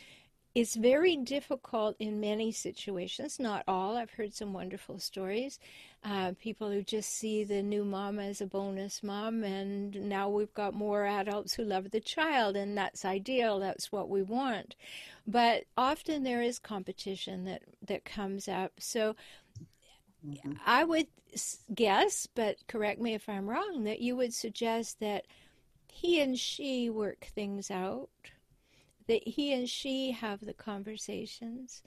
it's 0.55 0.75
very 0.75 1.17
difficult 1.17 1.97
in 1.99 2.21
many 2.21 2.49
situations, 2.49 3.39
not 3.39 3.65
all. 3.67 3.97
I've 3.97 4.11
heard 4.11 4.33
some 4.33 4.53
wonderful 4.53 4.99
stories. 4.99 5.59
Uh, 6.01 6.31
people 6.39 6.71
who 6.71 6.81
just 6.81 7.09
see 7.13 7.43
the 7.43 7.61
new 7.61 7.83
mom 7.83 8.19
as 8.19 8.39
a 8.39 8.45
bonus 8.45 9.03
mom, 9.03 9.43
and 9.43 10.07
now 10.07 10.29
we've 10.29 10.53
got 10.53 10.73
more 10.73 11.05
adults 11.05 11.53
who 11.53 11.63
love 11.63 11.91
the 11.91 11.99
child, 11.99 12.55
and 12.55 12.77
that's 12.77 13.03
ideal. 13.03 13.59
That's 13.59 13.91
what 13.91 14.09
we 14.09 14.23
want. 14.23 14.75
But 15.27 15.65
often 15.75 16.23
there 16.23 16.41
is 16.41 16.57
competition 16.57 17.43
that, 17.43 17.63
that 17.85 18.05
comes 18.05 18.47
up. 18.47 18.71
So 18.79 19.17
mm-hmm. 20.25 20.53
I 20.65 20.85
would 20.85 21.07
guess, 21.73 22.29
but 22.33 22.65
correct 22.67 23.01
me 23.01 23.13
if 23.13 23.27
I'm 23.27 23.49
wrong, 23.49 23.83
that 23.83 23.99
you 23.99 24.15
would 24.15 24.33
suggest 24.33 25.01
that 25.01 25.25
he 25.91 26.21
and 26.21 26.39
she 26.39 26.89
work 26.89 27.27
things 27.35 27.69
out 27.69 28.09
that 29.07 29.27
he 29.27 29.53
and 29.53 29.69
she 29.69 30.11
have 30.11 30.41
the 30.41 30.53
conversations 30.53 31.81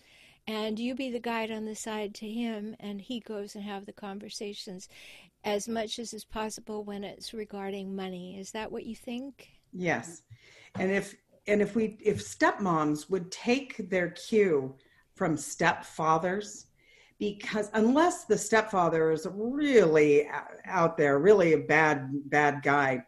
and 0.46 0.78
you 0.78 0.94
be 0.94 1.10
the 1.10 1.20
guide 1.20 1.50
on 1.50 1.66
the 1.66 1.74
side 1.74 2.14
to 2.14 2.28
him 2.28 2.74
and 2.80 3.00
he 3.00 3.20
goes 3.20 3.54
and 3.54 3.64
have 3.64 3.84
the 3.84 3.92
conversations 3.92 4.88
as 5.44 5.68
much 5.68 5.98
as 5.98 6.14
is 6.14 6.24
possible 6.24 6.84
when 6.84 7.04
it's 7.04 7.34
regarding 7.34 7.94
money. 7.94 8.38
Is 8.38 8.50
that 8.52 8.72
what 8.72 8.86
you 8.86 8.96
think? 8.96 9.50
Yes. 9.72 10.22
And 10.76 10.90
if 10.90 11.14
and 11.46 11.60
if 11.60 11.74
we 11.76 11.98
if 12.00 12.18
stepmoms 12.18 13.10
would 13.10 13.30
take 13.30 13.90
their 13.90 14.10
cue 14.10 14.74
from 15.14 15.36
stepfathers 15.36 16.66
because 17.18 17.70
unless 17.74 18.24
the 18.24 18.38
stepfather 18.38 19.10
is 19.10 19.26
really 19.32 20.28
out 20.64 20.96
there 20.96 21.18
really 21.18 21.54
a 21.54 21.58
bad 21.58 22.08
bad 22.30 22.62
guy 22.62 23.02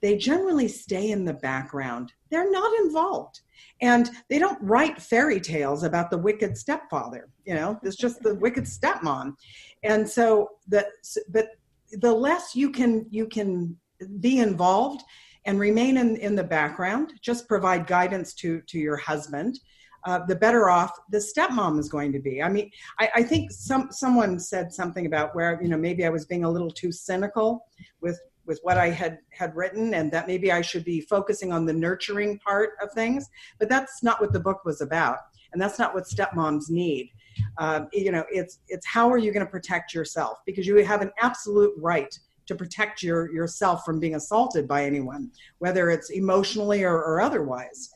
they 0.00 0.16
generally 0.16 0.68
stay 0.68 1.10
in 1.10 1.24
the 1.24 1.34
background 1.34 2.12
they're 2.30 2.50
not 2.50 2.70
involved 2.80 3.40
and 3.80 4.10
they 4.28 4.38
don't 4.38 4.58
write 4.62 5.00
fairy 5.00 5.40
tales 5.40 5.82
about 5.82 6.10
the 6.10 6.18
wicked 6.18 6.56
stepfather 6.56 7.28
you 7.44 7.54
know 7.54 7.78
it's 7.82 7.96
just 7.96 8.22
the 8.22 8.34
wicked 8.36 8.64
stepmom 8.64 9.34
and 9.82 10.08
so 10.08 10.50
the 10.68 10.86
but 11.28 11.48
the 11.92 12.12
less 12.12 12.54
you 12.54 12.70
can 12.70 13.06
you 13.10 13.26
can 13.26 13.76
be 14.20 14.40
involved 14.40 15.02
and 15.46 15.60
remain 15.60 15.96
in, 15.96 16.16
in 16.16 16.34
the 16.34 16.44
background, 16.44 17.14
just 17.22 17.48
provide 17.48 17.86
guidance 17.86 18.34
to, 18.34 18.60
to 18.62 18.78
your 18.78 18.96
husband, 18.96 19.60
uh, 20.04 20.20
the 20.26 20.36
better 20.36 20.68
off 20.68 20.90
the 21.10 21.18
stepmom 21.18 21.78
is 21.78 21.88
going 21.88 22.12
to 22.12 22.18
be. 22.18 22.42
I 22.42 22.48
mean, 22.48 22.70
I, 23.00 23.10
I, 23.16 23.22
think 23.22 23.50
some 23.50 23.88
someone 23.90 24.38
said 24.38 24.72
something 24.72 25.06
about 25.06 25.34
where 25.34 25.60
you 25.60 25.68
know 25.68 25.76
maybe 25.76 26.04
I 26.04 26.10
was 26.10 26.26
being 26.26 26.44
a 26.44 26.50
little 26.50 26.70
too 26.70 26.92
cynical 26.92 27.64
with 28.00 28.20
with 28.46 28.60
what 28.62 28.78
I 28.78 28.90
had 28.90 29.18
had 29.30 29.54
written, 29.56 29.94
and 29.94 30.10
that 30.12 30.26
maybe 30.26 30.52
I 30.52 30.62
should 30.62 30.84
be 30.84 31.00
focusing 31.00 31.52
on 31.52 31.66
the 31.66 31.72
nurturing 31.72 32.38
part 32.38 32.70
of 32.82 32.92
things. 32.92 33.28
But 33.58 33.68
that's 33.68 34.02
not 34.02 34.20
what 34.20 34.32
the 34.32 34.40
book 34.40 34.64
was 34.64 34.80
about, 34.80 35.18
and 35.52 35.60
that's 35.60 35.78
not 35.78 35.94
what 35.94 36.04
stepmoms 36.04 36.70
need. 36.70 37.10
Um, 37.58 37.88
you 37.92 38.12
know, 38.12 38.24
it's 38.30 38.60
it's 38.68 38.86
how 38.86 39.10
are 39.10 39.18
you 39.18 39.32
going 39.32 39.44
to 39.44 39.50
protect 39.50 39.94
yourself 39.94 40.38
because 40.46 40.66
you 40.66 40.76
have 40.84 41.02
an 41.02 41.12
absolute 41.20 41.74
right 41.78 42.18
to 42.46 42.54
protect 42.54 43.02
your 43.02 43.32
yourself 43.32 43.84
from 43.84 44.00
being 44.00 44.14
assaulted 44.14 44.66
by 44.66 44.84
anyone, 44.84 45.30
whether 45.58 45.90
it's 45.90 46.10
emotionally 46.10 46.84
or, 46.84 46.94
or 46.94 47.20
otherwise. 47.20 47.90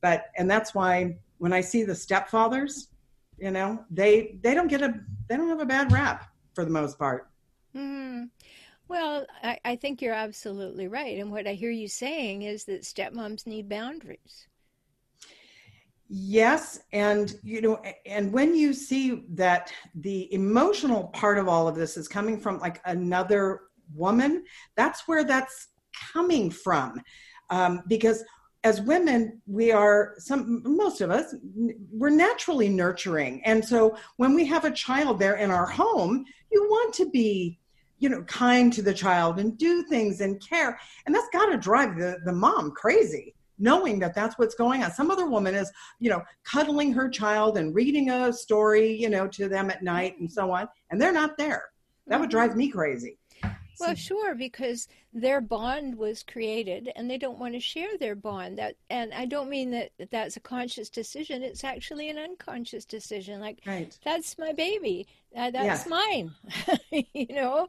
But 0.00 0.26
and 0.36 0.50
that's 0.50 0.74
why 0.74 1.16
when 1.38 1.52
I 1.52 1.60
see 1.60 1.84
the 1.84 1.92
stepfathers, 1.92 2.88
you 3.38 3.50
know, 3.50 3.84
they 3.90 4.38
they 4.42 4.54
don't 4.54 4.68
get 4.68 4.82
a 4.82 4.94
they 5.28 5.36
don't 5.36 5.48
have 5.48 5.60
a 5.60 5.66
bad 5.66 5.92
rap 5.92 6.26
for 6.54 6.64
the 6.64 6.70
most 6.70 6.98
part. 6.98 7.28
Mm-hmm. 7.74 8.24
Well, 8.92 9.24
I, 9.42 9.58
I 9.64 9.76
think 9.76 10.02
you're 10.02 10.12
absolutely 10.12 10.86
right. 10.86 11.18
And 11.18 11.32
what 11.32 11.46
I 11.46 11.54
hear 11.54 11.70
you 11.70 11.88
saying 11.88 12.42
is 12.42 12.66
that 12.66 12.82
stepmoms 12.82 13.46
need 13.46 13.66
boundaries. 13.66 14.48
Yes, 16.10 16.78
and 16.92 17.34
you 17.42 17.62
know, 17.62 17.80
and 18.04 18.30
when 18.30 18.54
you 18.54 18.74
see 18.74 19.24
that 19.30 19.72
the 19.94 20.30
emotional 20.34 21.04
part 21.04 21.38
of 21.38 21.48
all 21.48 21.68
of 21.68 21.74
this 21.74 21.96
is 21.96 22.06
coming 22.06 22.38
from 22.38 22.58
like 22.58 22.82
another 22.84 23.60
woman, 23.94 24.44
that's 24.76 25.08
where 25.08 25.24
that's 25.24 25.68
coming 26.12 26.50
from. 26.50 27.00
Um, 27.48 27.84
because 27.88 28.22
as 28.62 28.82
women, 28.82 29.40
we 29.46 29.72
are 29.72 30.16
some 30.18 30.60
most 30.66 31.00
of 31.00 31.10
us 31.10 31.34
we're 31.90 32.10
naturally 32.10 32.68
nurturing, 32.68 33.42
and 33.46 33.64
so 33.64 33.96
when 34.18 34.34
we 34.34 34.44
have 34.44 34.66
a 34.66 34.70
child 34.70 35.18
there 35.18 35.36
in 35.36 35.50
our 35.50 35.66
home, 35.66 36.26
you 36.50 36.62
want 36.68 36.92
to 36.96 37.08
be 37.08 37.58
you 38.02 38.08
know 38.08 38.22
kind 38.24 38.72
to 38.72 38.82
the 38.82 38.92
child 38.92 39.38
and 39.38 39.56
do 39.56 39.82
things 39.84 40.20
and 40.20 40.42
care 40.46 40.78
and 41.06 41.14
that's 41.14 41.28
got 41.32 41.46
to 41.46 41.56
drive 41.56 41.96
the, 41.96 42.18
the 42.24 42.32
mom 42.32 42.72
crazy 42.72 43.34
knowing 43.58 43.98
that 44.00 44.14
that's 44.14 44.36
what's 44.38 44.56
going 44.56 44.82
on 44.82 44.90
some 44.92 45.10
other 45.10 45.26
woman 45.26 45.54
is 45.54 45.70
you 46.00 46.10
know 46.10 46.20
cuddling 46.42 46.92
her 46.92 47.08
child 47.08 47.56
and 47.56 47.74
reading 47.74 48.10
a 48.10 48.32
story 48.32 48.92
you 48.92 49.08
know 49.08 49.28
to 49.28 49.48
them 49.48 49.70
at 49.70 49.82
night 49.82 50.18
and 50.18 50.30
so 50.30 50.50
on 50.50 50.68
and 50.90 51.00
they're 51.00 51.12
not 51.12 51.38
there 51.38 51.70
that 52.08 52.18
would 52.18 52.28
mm-hmm. 52.28 52.38
drive 52.38 52.56
me 52.56 52.68
crazy 52.68 53.16
well, 53.80 53.94
sure, 53.96 54.34
because 54.36 54.86
their 55.12 55.40
bond 55.40 55.96
was 55.96 56.22
created, 56.22 56.92
and 56.94 57.10
they 57.10 57.18
don't 57.18 57.38
want 57.38 57.54
to 57.54 57.60
share 57.60 57.98
their 57.98 58.14
bond. 58.14 58.58
That, 58.58 58.76
and 58.90 59.12
I 59.12 59.24
don't 59.24 59.50
mean 59.50 59.72
that 59.72 59.90
that's 60.10 60.36
a 60.36 60.40
conscious 60.40 60.88
decision. 60.88 61.42
It's 61.42 61.64
actually 61.64 62.08
an 62.08 62.18
unconscious 62.18 62.84
decision. 62.84 63.40
Like, 63.40 63.58
right. 63.66 63.96
that's 64.04 64.38
my 64.38 64.52
baby. 64.52 65.08
Uh, 65.36 65.50
that's 65.50 65.86
mine. 65.86 66.32
you 66.90 67.26
know, 67.30 67.68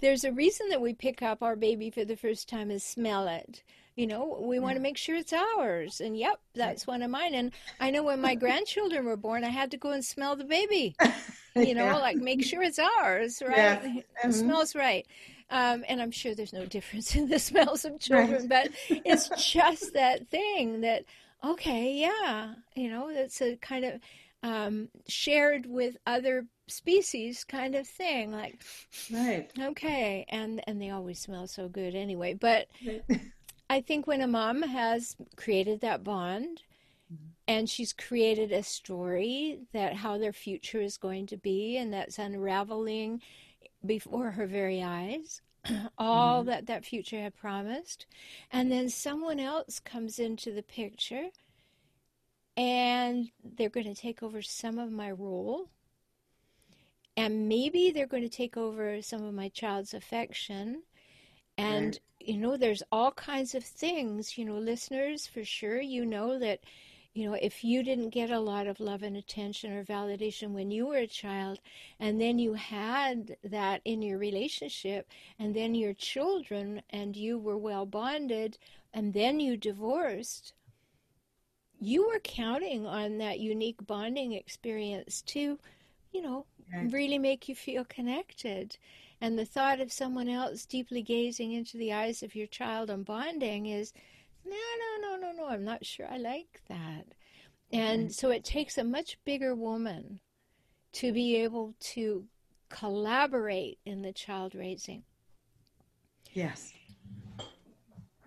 there's 0.00 0.24
a 0.24 0.32
reason 0.32 0.68
that 0.68 0.80
we 0.80 0.92
pick 0.92 1.22
up 1.22 1.42
our 1.42 1.56
baby 1.56 1.90
for 1.90 2.04
the 2.04 2.16
first 2.16 2.48
time 2.48 2.70
and 2.70 2.80
smell 2.80 3.26
it. 3.28 3.62
You 3.96 4.06
know, 4.06 4.38
we 4.40 4.60
want 4.60 4.76
to 4.76 4.80
make 4.80 4.96
sure 4.96 5.16
it's 5.16 5.32
ours. 5.32 6.00
And 6.00 6.16
yep, 6.16 6.38
that's 6.54 6.86
one 6.86 7.02
of 7.02 7.10
mine. 7.10 7.34
And 7.34 7.50
I 7.80 7.90
know 7.90 8.04
when 8.04 8.20
my 8.20 8.34
grandchildren 8.36 9.04
were 9.04 9.16
born, 9.16 9.42
I 9.42 9.48
had 9.48 9.72
to 9.72 9.76
go 9.76 9.90
and 9.90 10.04
smell 10.04 10.36
the 10.36 10.44
baby. 10.44 10.94
You 11.56 11.74
know, 11.74 11.86
yeah. 11.86 11.96
like 11.96 12.18
make 12.18 12.44
sure 12.44 12.62
it's 12.62 12.78
ours, 12.78 13.42
right? 13.44 13.56
Yeah. 13.56 13.82
It 13.82 14.06
mm-hmm. 14.22 14.30
smells 14.30 14.76
right. 14.76 15.04
Um, 15.50 15.84
and 15.88 16.00
I'm 16.00 16.12
sure 16.12 16.34
there's 16.34 16.52
no 16.52 16.66
difference 16.66 17.16
in 17.16 17.28
the 17.28 17.38
smells 17.38 17.84
of 17.84 17.98
children, 17.98 18.48
right. 18.48 18.70
but 18.88 19.00
it's 19.04 19.28
just 19.50 19.94
that 19.94 20.28
thing 20.28 20.82
that, 20.82 21.04
okay, 21.42 21.94
yeah, 21.94 22.54
you 22.76 22.90
know, 22.90 23.08
it's 23.08 23.40
a 23.40 23.56
kind 23.56 23.84
of 23.84 24.00
um, 24.42 24.88
shared 25.08 25.66
with 25.66 25.96
other 26.06 26.46
species 26.70 27.44
kind 27.44 27.74
of 27.74 27.86
thing 27.86 28.32
like 28.32 28.62
right 29.12 29.50
okay 29.60 30.24
and 30.28 30.62
and 30.66 30.80
they 30.80 30.90
always 30.90 31.18
smell 31.18 31.46
so 31.46 31.68
good 31.68 31.94
anyway 31.94 32.34
but 32.34 32.68
i 33.70 33.80
think 33.80 34.06
when 34.06 34.20
a 34.20 34.26
mom 34.26 34.62
has 34.62 35.16
created 35.36 35.80
that 35.80 36.04
bond 36.04 36.62
mm-hmm. 37.12 37.30
and 37.46 37.68
she's 37.68 37.92
created 37.92 38.52
a 38.52 38.62
story 38.62 39.60
that 39.72 39.94
how 39.94 40.18
their 40.18 40.32
future 40.32 40.80
is 40.80 40.96
going 40.96 41.26
to 41.26 41.36
be 41.36 41.76
and 41.76 41.92
that's 41.92 42.18
unraveling 42.18 43.20
before 43.84 44.30
her 44.32 44.46
very 44.46 44.82
eyes 44.82 45.40
all 45.98 46.40
mm-hmm. 46.40 46.50
that 46.50 46.66
that 46.66 46.84
future 46.84 47.20
had 47.20 47.36
promised 47.36 48.06
and 48.52 48.70
then 48.70 48.88
someone 48.88 49.40
else 49.40 49.80
comes 49.80 50.18
into 50.18 50.52
the 50.52 50.62
picture 50.62 51.28
and 52.58 53.30
they're 53.56 53.68
going 53.68 53.86
to 53.86 53.94
take 53.94 54.20
over 54.20 54.42
some 54.42 54.78
of 54.78 54.90
my 54.90 55.12
role 55.12 55.70
and 57.18 57.48
maybe 57.48 57.90
they're 57.90 58.06
going 58.06 58.22
to 58.22 58.28
take 58.28 58.56
over 58.56 59.02
some 59.02 59.24
of 59.24 59.34
my 59.34 59.48
child's 59.48 59.92
affection 59.92 60.82
and 61.56 61.86
right. 61.86 62.00
you 62.20 62.38
know 62.38 62.56
there's 62.56 62.82
all 62.92 63.10
kinds 63.12 63.54
of 63.54 63.64
things 63.64 64.38
you 64.38 64.44
know 64.44 64.58
listeners 64.58 65.26
for 65.26 65.44
sure 65.44 65.80
you 65.80 66.06
know 66.06 66.38
that 66.38 66.60
you 67.14 67.28
know, 67.28 67.34
if 67.34 67.64
you 67.64 67.82
didn't 67.82 68.10
get 68.10 68.30
a 68.30 68.38
lot 68.38 68.68
of 68.68 68.78
love 68.78 69.02
and 69.02 69.16
attention 69.16 69.72
or 69.72 69.82
validation 69.82 70.50
when 70.50 70.70
you 70.70 70.86
were 70.86 70.98
a 70.98 71.06
child, 71.08 71.58
and 71.98 72.20
then 72.20 72.38
you 72.38 72.52
had 72.54 73.36
that 73.42 73.80
in 73.84 74.02
your 74.02 74.18
relationship, 74.18 75.08
and 75.36 75.52
then 75.52 75.74
your 75.74 75.94
children 75.94 76.80
and 76.90 77.16
you 77.16 77.36
were 77.36 77.56
well 77.56 77.86
bonded, 77.86 78.56
and 78.94 79.14
then 79.14 79.40
you 79.40 79.56
divorced, 79.56 80.52
you 81.80 82.06
were 82.06 82.20
counting 82.20 82.86
on 82.86 83.18
that 83.18 83.40
unique 83.40 83.84
bonding 83.84 84.32
experience 84.32 85.22
to, 85.22 85.58
you 86.12 86.22
know, 86.22 86.46
right. 86.72 86.92
really 86.92 87.18
make 87.18 87.48
you 87.48 87.54
feel 87.54 87.84
connected. 87.84 88.76
And 89.20 89.38
the 89.38 89.44
thought 89.44 89.80
of 89.80 89.92
someone 89.92 90.28
else 90.28 90.64
deeply 90.64 91.02
gazing 91.02 91.52
into 91.52 91.76
the 91.76 91.92
eyes 91.92 92.22
of 92.22 92.34
your 92.34 92.46
child 92.46 92.90
and 92.90 93.04
bonding 93.04 93.66
is 93.66 93.92
no, 94.44 94.52
no, 94.52 95.10
no, 95.10 95.16
no, 95.16 95.32
no, 95.32 95.48
I'm 95.48 95.64
not 95.64 95.84
sure 95.84 96.06
I 96.08 96.18
like 96.18 96.62
that. 96.68 97.06
And 97.72 98.04
mm-hmm. 98.04 98.12
so 98.12 98.30
it 98.30 98.44
takes 98.44 98.78
a 98.78 98.84
much 98.84 99.18
bigger 99.24 99.54
woman 99.54 100.20
to 100.92 101.12
be 101.12 101.36
able 101.36 101.74
to 101.80 102.24
collaborate 102.68 103.78
in 103.84 104.02
the 104.02 104.12
child 104.12 104.54
raising. 104.54 105.02
Yes. 106.32 106.72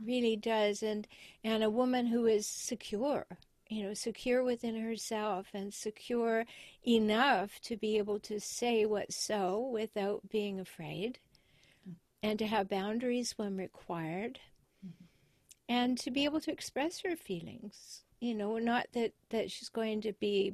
Really 0.03 0.35
does. 0.35 0.83
And 0.83 1.07
and 1.43 1.63
a 1.63 1.69
woman 1.69 2.07
who 2.07 2.25
is 2.25 2.47
secure, 2.47 3.25
you 3.71 3.83
know, 3.83 3.93
secure 3.93 4.43
within 4.43 4.75
herself 4.75 5.47
and 5.53 5.73
secure 5.73 6.45
enough 6.85 7.57
to 7.61 7.77
be 7.77 7.97
able 7.97 8.19
to 8.19 8.37
say 8.37 8.85
what's 8.85 9.15
so 9.15 9.61
without 9.71 10.29
being 10.29 10.59
afraid 10.59 11.19
mm-hmm. 11.79 11.93
and 12.21 12.37
to 12.37 12.47
have 12.47 12.67
boundaries 12.67 13.37
when 13.37 13.55
required 13.55 14.39
and 15.69 15.97
to 15.97 16.11
be 16.11 16.25
able 16.25 16.41
to 16.41 16.51
express 16.51 16.99
her 16.99 17.15
feelings. 17.15 18.03
You 18.19 18.35
know, 18.35 18.57
not 18.57 18.87
that, 18.91 19.13
that 19.29 19.49
she's 19.49 19.69
going 19.69 20.01
to 20.01 20.11
be 20.11 20.53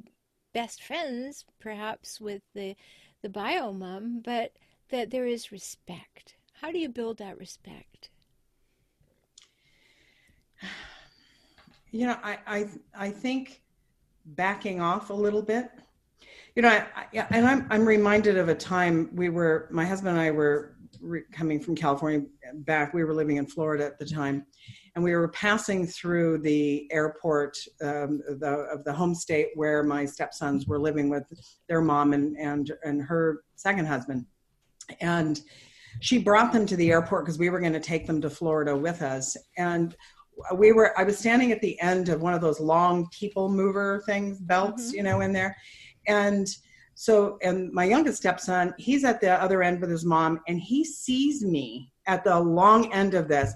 best 0.54 0.80
friends, 0.80 1.44
perhaps, 1.58 2.20
with 2.20 2.42
the, 2.54 2.76
the 3.20 3.28
bio 3.28 3.72
mom, 3.72 4.20
but 4.24 4.52
that 4.90 5.10
there 5.10 5.26
is 5.26 5.50
respect. 5.50 6.36
How 6.60 6.70
do 6.70 6.78
you 6.78 6.88
build 6.88 7.18
that 7.18 7.36
respect? 7.36 8.10
You 11.90 12.06
know, 12.08 12.16
I, 12.22 12.38
I, 12.46 12.68
I 12.94 13.10
think 13.10 13.62
backing 14.24 14.80
off 14.80 15.10
a 15.10 15.14
little 15.14 15.42
bit. 15.42 15.70
You 16.54 16.62
know, 16.62 16.68
I, 16.68 16.86
I, 16.96 17.26
and 17.30 17.46
I'm 17.46 17.66
I'm 17.70 17.86
reminded 17.86 18.36
of 18.36 18.48
a 18.48 18.54
time 18.54 19.10
we 19.14 19.28
were 19.28 19.68
my 19.70 19.84
husband 19.84 20.18
and 20.18 20.20
I 20.20 20.30
were 20.30 20.76
re- 21.00 21.22
coming 21.32 21.60
from 21.60 21.76
California 21.76 22.26
back. 22.52 22.92
We 22.92 23.04
were 23.04 23.14
living 23.14 23.36
in 23.36 23.46
Florida 23.46 23.86
at 23.86 23.98
the 23.98 24.04
time, 24.04 24.44
and 24.94 25.04
we 25.04 25.14
were 25.14 25.28
passing 25.28 25.86
through 25.86 26.38
the 26.38 26.88
airport 26.90 27.56
um, 27.82 28.20
the, 28.40 28.66
of 28.72 28.82
the 28.82 28.92
home 28.92 29.14
state 29.14 29.50
where 29.54 29.84
my 29.84 30.04
stepsons 30.04 30.66
were 30.66 30.80
living 30.80 31.08
with 31.08 31.22
their 31.68 31.80
mom 31.80 32.12
and, 32.12 32.36
and, 32.36 32.72
and 32.82 33.02
her 33.02 33.44
second 33.54 33.86
husband. 33.86 34.26
And 35.00 35.40
she 36.00 36.18
brought 36.18 36.52
them 36.52 36.66
to 36.66 36.76
the 36.76 36.90
airport 36.90 37.24
because 37.24 37.38
we 37.38 37.48
were 37.50 37.60
going 37.60 37.72
to 37.74 37.80
take 37.80 38.08
them 38.08 38.20
to 38.22 38.28
Florida 38.28 38.76
with 38.76 39.02
us. 39.02 39.36
And 39.56 39.96
we 40.54 40.72
were, 40.72 40.98
I 40.98 41.04
was 41.04 41.18
standing 41.18 41.52
at 41.52 41.60
the 41.60 41.80
end 41.80 42.08
of 42.08 42.22
one 42.22 42.34
of 42.34 42.40
those 42.40 42.60
long 42.60 43.08
people 43.10 43.48
mover 43.48 44.02
things, 44.06 44.38
belts, 44.38 44.88
mm-hmm. 44.88 44.96
you 44.96 45.02
know, 45.02 45.20
in 45.20 45.32
there. 45.32 45.56
And 46.06 46.48
so, 46.94 47.38
and 47.42 47.72
my 47.72 47.84
youngest 47.84 48.18
stepson, 48.18 48.74
he's 48.78 49.04
at 49.04 49.20
the 49.20 49.40
other 49.40 49.62
end 49.62 49.80
with 49.80 49.90
his 49.90 50.04
mom, 50.04 50.40
and 50.48 50.58
he 50.58 50.84
sees 50.84 51.44
me 51.44 51.92
at 52.06 52.24
the 52.24 52.38
long 52.38 52.92
end 52.92 53.14
of 53.14 53.28
this 53.28 53.52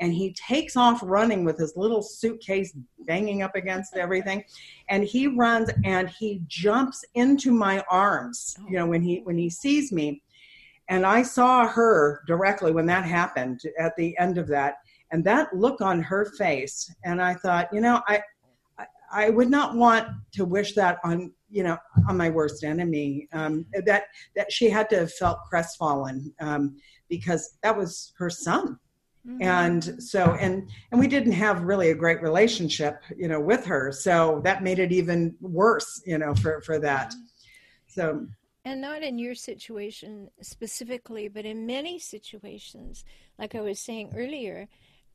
and 0.00 0.12
he 0.12 0.32
takes 0.32 0.76
off 0.76 0.98
running 1.04 1.44
with 1.44 1.56
his 1.56 1.76
little 1.76 2.02
suitcase 2.02 2.76
banging 3.06 3.42
up 3.42 3.54
against 3.54 3.96
everything 3.96 4.42
and 4.88 5.04
he 5.04 5.28
runs 5.28 5.70
and 5.84 6.08
he 6.08 6.42
jumps 6.48 7.04
into 7.14 7.52
my 7.52 7.84
arms 7.88 8.56
you 8.68 8.76
know 8.76 8.86
when 8.86 9.00
he 9.00 9.20
when 9.20 9.38
he 9.38 9.48
sees 9.48 9.92
me 9.92 10.20
And 10.88 11.06
I 11.06 11.22
saw 11.22 11.66
her 11.66 12.22
directly 12.26 12.72
when 12.72 12.86
that 12.86 13.04
happened 13.04 13.60
at 13.78 13.96
the 13.96 14.16
end 14.18 14.36
of 14.36 14.46
that, 14.48 14.74
and 15.12 15.22
that 15.24 15.54
look 15.54 15.80
on 15.80 16.02
her 16.02 16.24
face. 16.24 16.92
And 17.04 17.22
I 17.22 17.34
thought, 17.34 17.68
you 17.72 17.80
know, 17.80 18.00
I, 18.08 18.22
I 19.12 19.28
would 19.28 19.50
not 19.50 19.76
want 19.76 20.08
to 20.32 20.44
wish 20.44 20.74
that 20.74 20.98
on 21.04 21.32
you 21.50 21.62
know 21.62 21.76
on 22.08 22.16
my 22.16 22.30
worst 22.30 22.64
enemy. 22.64 23.28
Um, 23.32 23.66
that 23.84 24.04
that 24.34 24.50
she 24.50 24.70
had 24.70 24.88
to 24.90 25.00
have 25.00 25.12
felt 25.12 25.38
crestfallen 25.48 26.32
um, 26.40 26.76
because 27.08 27.58
that 27.62 27.76
was 27.76 28.12
her 28.18 28.30
son. 28.30 28.78
Mm-hmm. 29.28 29.42
And 29.42 30.02
so, 30.02 30.34
and 30.40 30.68
and 30.90 30.98
we 30.98 31.06
didn't 31.06 31.32
have 31.32 31.62
really 31.62 31.90
a 31.90 31.94
great 31.94 32.22
relationship, 32.22 33.02
you 33.16 33.28
know, 33.28 33.38
with 33.38 33.64
her. 33.66 33.92
So 33.92 34.40
that 34.44 34.64
made 34.64 34.80
it 34.80 34.90
even 34.90 35.36
worse, 35.40 36.02
you 36.06 36.18
know, 36.18 36.34
for 36.34 36.60
for 36.62 36.78
that. 36.80 37.14
So 37.86 38.26
and 38.64 38.80
not 38.80 39.02
in 39.02 39.18
your 39.18 39.34
situation 39.34 40.30
specifically, 40.40 41.28
but 41.28 41.44
in 41.44 41.66
many 41.66 41.98
situations, 41.98 43.04
like 43.38 43.54
I 43.54 43.60
was 43.60 43.80
saying 43.80 44.14
earlier, 44.16 44.68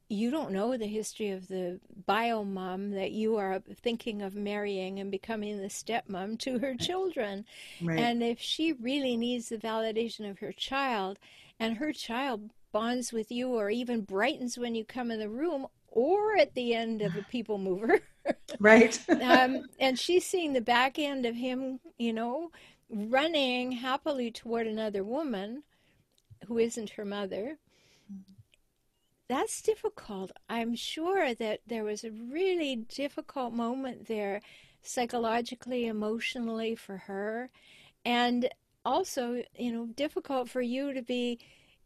you 0.10 0.32
don't 0.32 0.52
know 0.52 0.78
the 0.78 0.88
history 0.88 1.32
of 1.32 1.48
the 1.48 1.80
bio 2.06 2.44
mom 2.44 2.92
that 2.92 3.12
you 3.12 3.36
are 3.36 3.62
thinking 3.82 4.22
of 4.22 4.36
marrying 4.36 5.00
and 5.00 5.12
becoming 5.12 5.58
the 5.58 5.68
stepmom 5.68 6.40
to 6.40 6.60
her 6.60 6.76
children. 6.76 7.46
Right. 7.82 8.00
And 8.00 8.24
if 8.24 8.40
she 8.40 8.74
really 8.74 9.18
needs 9.18 9.50
the 9.50 9.58
validation 9.58 10.30
of 10.30 10.40
her 10.40 10.54
child, 10.54 11.20
and 11.60 11.78
her 11.78 11.92
child 11.92 12.50
bonds 12.72 13.12
with 13.12 13.32
you 13.32 13.50
or 13.50 13.70
even 13.70 14.02
brightens 14.02 14.58
when 14.58 14.76
you 14.76 14.86
come 14.86 15.12
in 15.12 15.20
the 15.20 15.30
room 15.30 15.68
or 15.90 16.38
at 16.38 16.54
the 16.54 16.74
end 16.74 17.02
of 17.02 17.16
a 17.16 17.22
people 17.32 17.58
mover. 17.58 18.00
right. 18.60 19.00
um, 19.22 19.66
and 19.80 19.98
she's 19.98 20.26
seeing 20.26 20.54
the 20.54 20.62
back 20.62 21.00
end 21.00 21.26
of 21.26 21.36
him, 21.36 21.80
you 21.98 22.14
know, 22.14 22.52
running 22.90 23.72
happily 23.72 24.32
toward 24.32 24.68
another 24.68 25.04
woman 25.04 25.64
who 26.46 26.58
isn't 26.58 26.92
her 26.92 27.04
mother 27.04 27.58
that's 29.28 29.62
difficult. 29.62 30.32
I'm 30.50 30.76
sure 30.76 31.34
that 31.36 31.62
there 31.68 31.84
was 31.84 32.04
a 32.04 32.12
really 32.12 32.76
difficult 32.76 33.54
moment 33.54 34.08
there, 34.08 34.42
psychologically, 34.82 35.86
emotionally 35.86 36.76
for 36.76 36.98
her, 36.98 37.50
and 38.06 38.50
also, 38.86 39.44
you 39.58 39.72
know, 39.72 39.88
difficult 39.88 40.50
for 40.50 40.62
you 40.62 40.94
to 40.94 41.02
be 41.02 41.40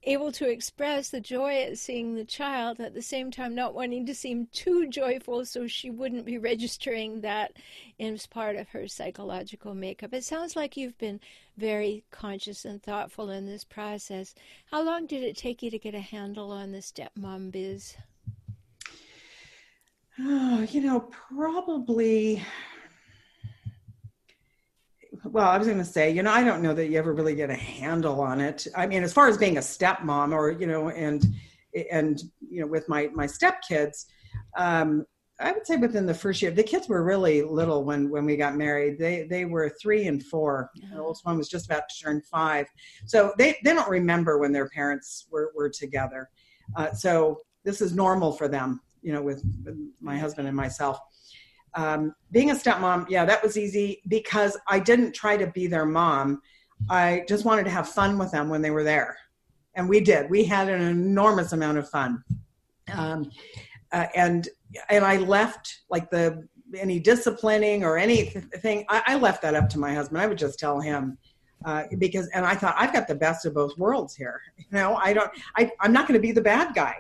able 0.04 0.32
to 0.32 0.50
express 0.50 1.10
the 1.10 1.22
joy 1.22 1.62
at 1.62 1.78
seeing 1.78 2.16
the 2.16 2.26
child 2.26 2.80
at 2.80 2.94
the 2.94 3.02
same 3.02 3.30
time 3.30 3.54
not 3.54 3.76
wanting 3.76 4.06
to 4.06 4.16
seem 4.16 4.48
too 4.52 4.88
joyful 4.88 5.46
so 5.46 5.68
she 5.68 5.92
wouldn't 5.92 6.26
be 6.26 6.38
registering 6.40 7.22
that 7.22 7.54
as 8.00 8.26
part 8.26 8.56
of 8.56 8.70
her 8.70 8.88
psychological 8.88 9.76
makeup. 9.76 10.14
It 10.14 10.24
sounds 10.24 10.56
like 10.56 10.76
you've 10.76 10.98
been 10.98 11.20
very 11.62 12.04
conscious 12.10 12.66
and 12.66 12.82
thoughtful 12.82 13.30
in 13.30 13.46
this 13.46 13.64
process. 13.64 14.34
How 14.72 14.84
long 14.84 15.06
did 15.06 15.24
it 15.24 15.38
take 15.38 15.62
you 15.62 15.70
to 15.70 15.78
get 15.78 15.94
a 15.94 16.00
handle 16.00 16.52
on 16.52 16.72
the 16.72 16.80
stepmom 16.80 17.52
biz? 17.52 17.96
Oh, 20.20 20.66
you 20.72 20.82
know, 20.82 21.08
probably 21.30 22.44
well, 25.24 25.48
I 25.48 25.58
was 25.58 25.68
going 25.68 25.78
to 25.78 25.86
say, 25.86 26.10
you 26.10 26.24
know, 26.24 26.32
I 26.32 26.44
don't 26.44 26.64
know 26.64 26.74
that 26.74 26.88
you 26.88 26.98
ever 26.98 27.14
really 27.14 27.36
get 27.36 27.52
a 27.52 27.56
handle 27.56 28.22
on 28.22 28.42
it. 28.42 28.66
I 28.76 28.88
mean, 28.88 29.04
as 29.04 29.14
far 29.14 29.28
as 29.28 29.38
being 29.38 29.58
a 29.58 29.62
stepmom, 29.62 30.34
or 30.34 30.52
you 30.52 30.66
know, 30.66 30.90
and 30.90 31.24
and 31.92 32.24
you 32.50 32.62
know, 32.62 32.68
with 32.68 32.90
my 32.90 33.10
my 33.14 33.28
stepkids, 33.28 34.06
um, 34.58 35.06
I 35.42 35.52
would 35.52 35.66
say 35.66 35.76
within 35.78 36.06
the 36.06 36.14
first 36.14 36.42
year, 36.42 36.52
the 36.52 36.64
kids 36.64 36.88
were 36.88 37.04
really 37.04 37.42
little 37.42 37.84
when 37.84 38.10
when 38.10 38.26
we 38.26 38.38
got 38.38 38.56
married. 38.56 38.98
They 38.98 39.24
they 39.24 39.46
were 39.46 39.70
three 39.82 40.08
and 40.08 40.24
four. 40.24 40.72
The 40.92 41.00
oldest 41.00 41.26
one 41.26 41.38
was 41.38 41.50
just 41.50 41.66
about 41.66 41.90
to 41.90 42.04
turn 42.04 42.22
five, 42.22 42.68
so 43.06 43.34
they 43.38 43.58
they 43.64 43.74
don't 43.74 43.90
remember 43.90 44.38
when 44.38 44.52
their 44.52 44.70
parents 44.70 45.28
were 45.32 45.52
were 45.56 45.70
together. 45.70 46.30
Uh, 46.76 46.92
so 46.94 47.40
this 47.64 47.82
is 47.82 47.94
normal 47.94 48.32
for 48.32 48.48
them, 48.48 48.82
you 49.02 49.14
know, 49.14 49.22
with, 49.22 49.44
with 49.66 49.78
my 50.00 50.18
husband 50.18 50.48
and 50.48 50.56
myself 50.56 51.00
um, 51.76 52.14
being 52.32 52.52
a 52.52 52.56
stepmom, 52.56 53.10
yeah, 53.10 53.26
that 53.26 53.44
was 53.44 53.58
easy 53.58 54.02
because 54.08 54.58
I 54.68 54.80
didn't 54.80 55.14
try 55.14 55.38
to 55.38 55.48
be 55.48 55.68
their 55.68 55.86
mom. 55.86 56.42
I 56.90 57.24
just 57.28 57.46
wanted 57.46 57.64
to 57.66 57.70
have 57.70 57.88
fun 57.88 58.18
with 58.18 58.32
them 58.32 58.50
when 58.50 58.62
they 58.62 58.72
were 58.72 58.84
there. 58.84 59.18
And 59.76 59.88
we 59.88 60.02
did. 60.02 60.30
We 60.30 60.44
had 60.44 60.68
an 60.68 60.82
enormous 60.82 61.54
amount 61.54 61.78
of 61.78 61.90
fun. 61.90 62.24
Um, 62.94 63.32
uh, 63.92 64.08
and 64.16 64.48
and 64.90 65.04
I 65.04 65.18
left 65.18 65.82
like 65.90 66.10
the 66.10 66.48
any 66.78 67.00
disciplining 67.00 67.84
or 67.84 67.98
anything. 67.98 68.86
I, 68.90 69.04
I, 69.08 69.16
left 69.18 69.42
that 69.42 69.56
up 69.56 69.68
to 69.70 69.80
my 69.80 69.94
husband. 69.94 70.22
I 70.22 70.28
would 70.28 70.38
just 70.38 70.58
tell 70.58 70.80
him 70.80 71.18
uh, 71.66 71.84
because, 71.98 72.30
and 72.30 72.46
I 72.46 72.56
thought 72.56 72.76
I've 72.78 72.94
got 72.94 73.10
the 73.10 73.16
best 73.16 73.46
of 73.46 73.54
both 73.54 73.78
worlds 73.78 74.16
here. 74.16 74.42
You 74.58 74.78
know, 74.78 74.96
I 74.96 75.12
don't. 75.12 75.30
I, 75.58 75.70
I'm 75.82 75.92
not 75.92 76.08
going 76.08 76.18
to 76.18 76.26
be 76.26 76.32
the 76.32 76.42
bad 76.42 76.74
guy 76.74 76.96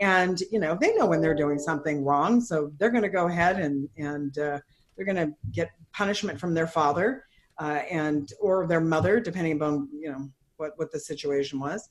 and 0.00 0.42
you 0.50 0.58
know 0.58 0.76
they 0.80 0.94
know 0.94 1.06
when 1.06 1.20
they're 1.20 1.34
doing 1.34 1.58
something 1.58 2.04
wrong 2.04 2.40
so 2.40 2.70
they're 2.78 2.90
going 2.90 3.02
to 3.02 3.08
go 3.08 3.28
ahead 3.28 3.58
and 3.58 3.88
and 3.96 4.38
uh, 4.38 4.58
they're 4.96 5.06
going 5.06 5.16
to 5.16 5.34
get 5.52 5.70
punishment 5.92 6.38
from 6.38 6.54
their 6.54 6.66
father 6.66 7.24
uh, 7.58 7.80
and 7.90 8.32
or 8.40 8.66
their 8.66 8.80
mother 8.80 9.20
depending 9.20 9.54
upon 9.54 9.88
you 9.92 10.10
know 10.10 10.28
what 10.56 10.72
what 10.76 10.92
the 10.92 11.00
situation 11.00 11.58
was 11.58 11.88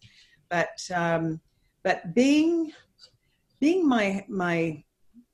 but 0.50 0.80
um 0.94 1.40
but 1.84 2.14
being 2.14 2.72
being 3.66 3.88
my 3.88 4.24
my 4.30 4.84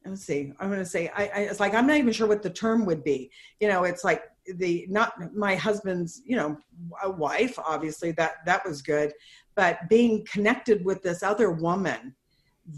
let's 0.05 0.23
see 0.23 0.53
i'm 0.61 0.69
going 0.69 0.79
to 0.79 0.85
say 0.85 1.09
I, 1.13 1.23
I 1.23 1.39
it's 1.51 1.59
like 1.59 1.73
i'm 1.73 1.85
not 1.85 1.97
even 1.97 2.13
sure 2.13 2.27
what 2.27 2.41
the 2.41 2.49
term 2.49 2.85
would 2.85 3.03
be. 3.03 3.29
You 3.59 3.67
know 3.67 3.83
it's 3.83 4.05
like 4.05 4.23
the 4.55 4.85
not 4.89 5.35
my 5.35 5.55
husband's 5.55 6.21
you 6.25 6.37
know 6.37 6.57
a 7.03 7.11
wife 7.11 7.59
obviously 7.59 8.11
that 8.13 8.45
that 8.45 8.65
was 8.65 8.81
good. 8.81 9.11
But 9.55 9.89
being 9.89 10.25
connected 10.31 10.85
with 10.85 11.03
this 11.03 11.23
other 11.23 11.51
woman 11.51 12.15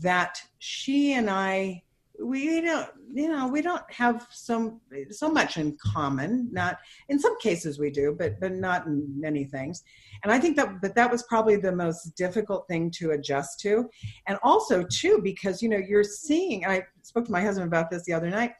that 0.01 0.41
she 0.57 1.13
and 1.13 1.29
I 1.29 1.82
we 2.21 2.61
don't 2.61 2.89
you 3.11 3.27
know 3.27 3.47
we 3.47 3.61
don't 3.61 3.83
have 3.91 4.27
some 4.29 4.79
so 5.09 5.29
much 5.29 5.57
in 5.57 5.75
common 5.83 6.47
not 6.51 6.77
in 7.09 7.17
some 7.17 7.37
cases 7.39 7.79
we 7.79 7.89
do 7.89 8.15
but 8.17 8.39
but 8.39 8.51
not 8.51 8.85
in 8.85 9.03
many 9.19 9.45
things. 9.45 9.83
And 10.23 10.31
i 10.31 10.39
think 10.39 10.55
that 10.57 10.81
but 10.81 10.95
that 10.95 11.11
was 11.11 11.23
probably 11.23 11.55
the 11.55 11.75
most 11.75 12.15
difficult 12.15 12.67
thing 12.67 12.91
to 12.91 13.11
adjust 13.11 13.59
to. 13.61 13.89
And 14.27 14.37
also 14.43 14.83
too 14.83 15.21
because 15.23 15.61
you 15.61 15.69
know 15.69 15.77
you're 15.77 16.03
seeing 16.03 16.65
i 16.65 16.83
spoke 17.01 17.25
to 17.25 17.31
my 17.31 17.41
husband 17.41 17.67
about 17.67 17.89
this 17.89 18.03
the 18.03 18.13
other 18.13 18.29
night 18.29 18.53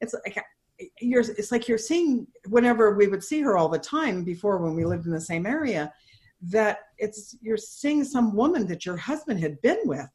it's 0.00 0.14
like 0.24 0.38
you're 1.00 1.22
it's 1.22 1.52
like 1.52 1.68
you're 1.68 1.78
seeing 1.78 2.26
whenever 2.48 2.94
we 2.96 3.06
would 3.06 3.22
see 3.22 3.40
her 3.40 3.56
all 3.56 3.68
the 3.68 3.78
time 3.78 4.24
before 4.24 4.58
when 4.58 4.74
we 4.74 4.84
lived 4.84 5.06
in 5.06 5.12
the 5.12 5.20
same 5.20 5.46
area 5.46 5.92
that 6.42 6.78
it's 6.98 7.36
you're 7.40 7.56
seeing 7.56 8.04
some 8.04 8.34
woman 8.34 8.66
that 8.66 8.84
your 8.84 8.96
husband 8.96 9.40
had 9.40 9.60
been 9.62 9.78
with 9.84 10.08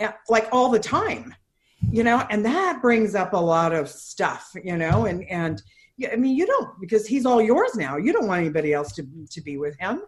eh, 0.00 0.10
like 0.28 0.48
all 0.52 0.68
the 0.68 0.78
time 0.78 1.34
you 1.90 2.02
know 2.04 2.26
and 2.30 2.44
that 2.44 2.80
brings 2.82 3.14
up 3.14 3.32
a 3.32 3.36
lot 3.36 3.72
of 3.72 3.88
stuff 3.88 4.52
you 4.62 4.76
know 4.76 5.06
and 5.06 5.24
and 5.30 5.62
I 6.12 6.16
mean, 6.16 6.36
you 6.36 6.46
don't 6.46 6.78
because 6.80 7.06
he's 7.06 7.24
all 7.24 7.40
yours 7.40 7.74
now. 7.74 7.96
You 7.96 8.12
don't 8.12 8.26
want 8.26 8.40
anybody 8.40 8.72
else 8.72 8.92
to 8.94 9.06
to 9.30 9.40
be 9.40 9.56
with 9.56 9.78
him, 9.78 10.02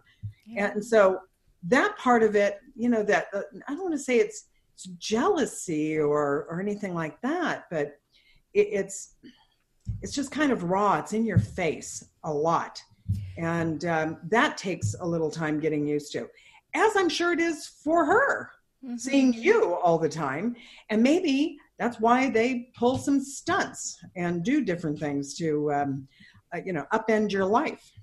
yeah. 0.45 0.71
and 0.71 0.85
so 0.85 1.19
that 1.63 1.97
part 1.97 2.23
of 2.23 2.35
it, 2.35 2.59
you 2.75 2.89
know, 2.89 3.03
that 3.03 3.27
uh, 3.33 3.41
I 3.67 3.73
don't 3.73 3.83
want 3.83 3.93
to 3.93 3.99
say 3.99 4.17
it's, 4.17 4.45
it's 4.75 4.85
jealousy 4.97 5.97
or 5.97 6.45
or 6.49 6.61
anything 6.61 6.93
like 6.93 7.19
that, 7.21 7.65
but 7.71 7.99
it, 8.53 8.67
it's 8.71 9.15
it's 10.01 10.13
just 10.13 10.31
kind 10.31 10.51
of 10.51 10.63
raw. 10.63 10.99
It's 10.99 11.13
in 11.13 11.25
your 11.25 11.39
face 11.39 12.05
a 12.23 12.31
lot, 12.31 12.81
and 13.37 13.83
um, 13.85 14.17
that 14.29 14.57
takes 14.57 14.95
a 14.99 15.05
little 15.05 15.31
time 15.31 15.59
getting 15.59 15.87
used 15.87 16.11
to, 16.11 16.29
as 16.75 16.95
I'm 16.95 17.09
sure 17.09 17.33
it 17.33 17.39
is 17.39 17.65
for 17.65 18.05
her 18.05 18.51
mm-hmm. 18.85 18.97
seeing 18.97 19.33
you 19.33 19.73
all 19.73 19.97
the 19.97 20.09
time. 20.09 20.55
And 20.91 21.01
maybe 21.01 21.57
that's 21.79 21.99
why 21.99 22.29
they 22.29 22.69
pull 22.77 22.97
some 22.97 23.21
stunts 23.21 24.03
and 24.15 24.43
do 24.43 24.63
different 24.63 24.99
things 24.99 25.33
to, 25.35 25.71
um, 25.71 26.07
uh, 26.53 26.59
you 26.63 26.73
know, 26.73 26.85
upend 26.93 27.31
your 27.31 27.45
life. 27.45 27.93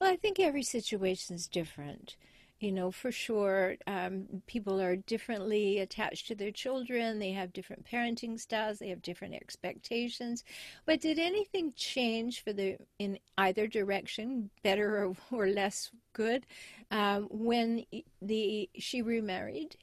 Well, 0.00 0.10
I 0.10 0.16
think 0.16 0.40
every 0.40 0.62
situation 0.62 1.36
is 1.36 1.46
different. 1.46 2.16
You 2.60 2.72
know, 2.72 2.90
for 2.90 3.12
sure, 3.12 3.76
um, 3.86 4.24
people 4.46 4.80
are 4.80 4.96
differently 4.96 5.80
attached 5.80 6.28
to 6.28 6.34
their 6.34 6.50
children. 6.50 7.18
They 7.18 7.32
have 7.32 7.52
different 7.52 7.84
parenting 7.84 8.40
styles. 8.40 8.78
They 8.78 8.88
have 8.88 9.02
different 9.02 9.34
expectations. 9.34 10.44
But 10.86 11.02
did 11.02 11.18
anything 11.18 11.74
change 11.76 12.42
for 12.42 12.54
the 12.54 12.78
in 12.98 13.18
either 13.36 13.66
direction, 13.66 14.48
better 14.62 15.04
or, 15.04 15.16
or 15.30 15.48
less 15.48 15.90
good, 16.14 16.46
um, 16.90 17.24
when 17.30 17.84
the 18.22 18.70
she 18.78 19.02
remarried? 19.02 19.76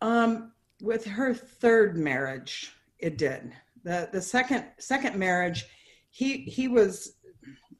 Um, 0.00 0.52
with 0.82 1.04
her 1.04 1.34
third 1.34 1.96
marriage, 1.96 2.72
it 2.98 3.18
did. 3.18 3.52
the 3.84 4.08
The 4.12 4.20
second 4.20 4.64
second 4.78 5.16
marriage, 5.16 5.66
he 6.10 6.38
he 6.38 6.68
was 6.68 7.16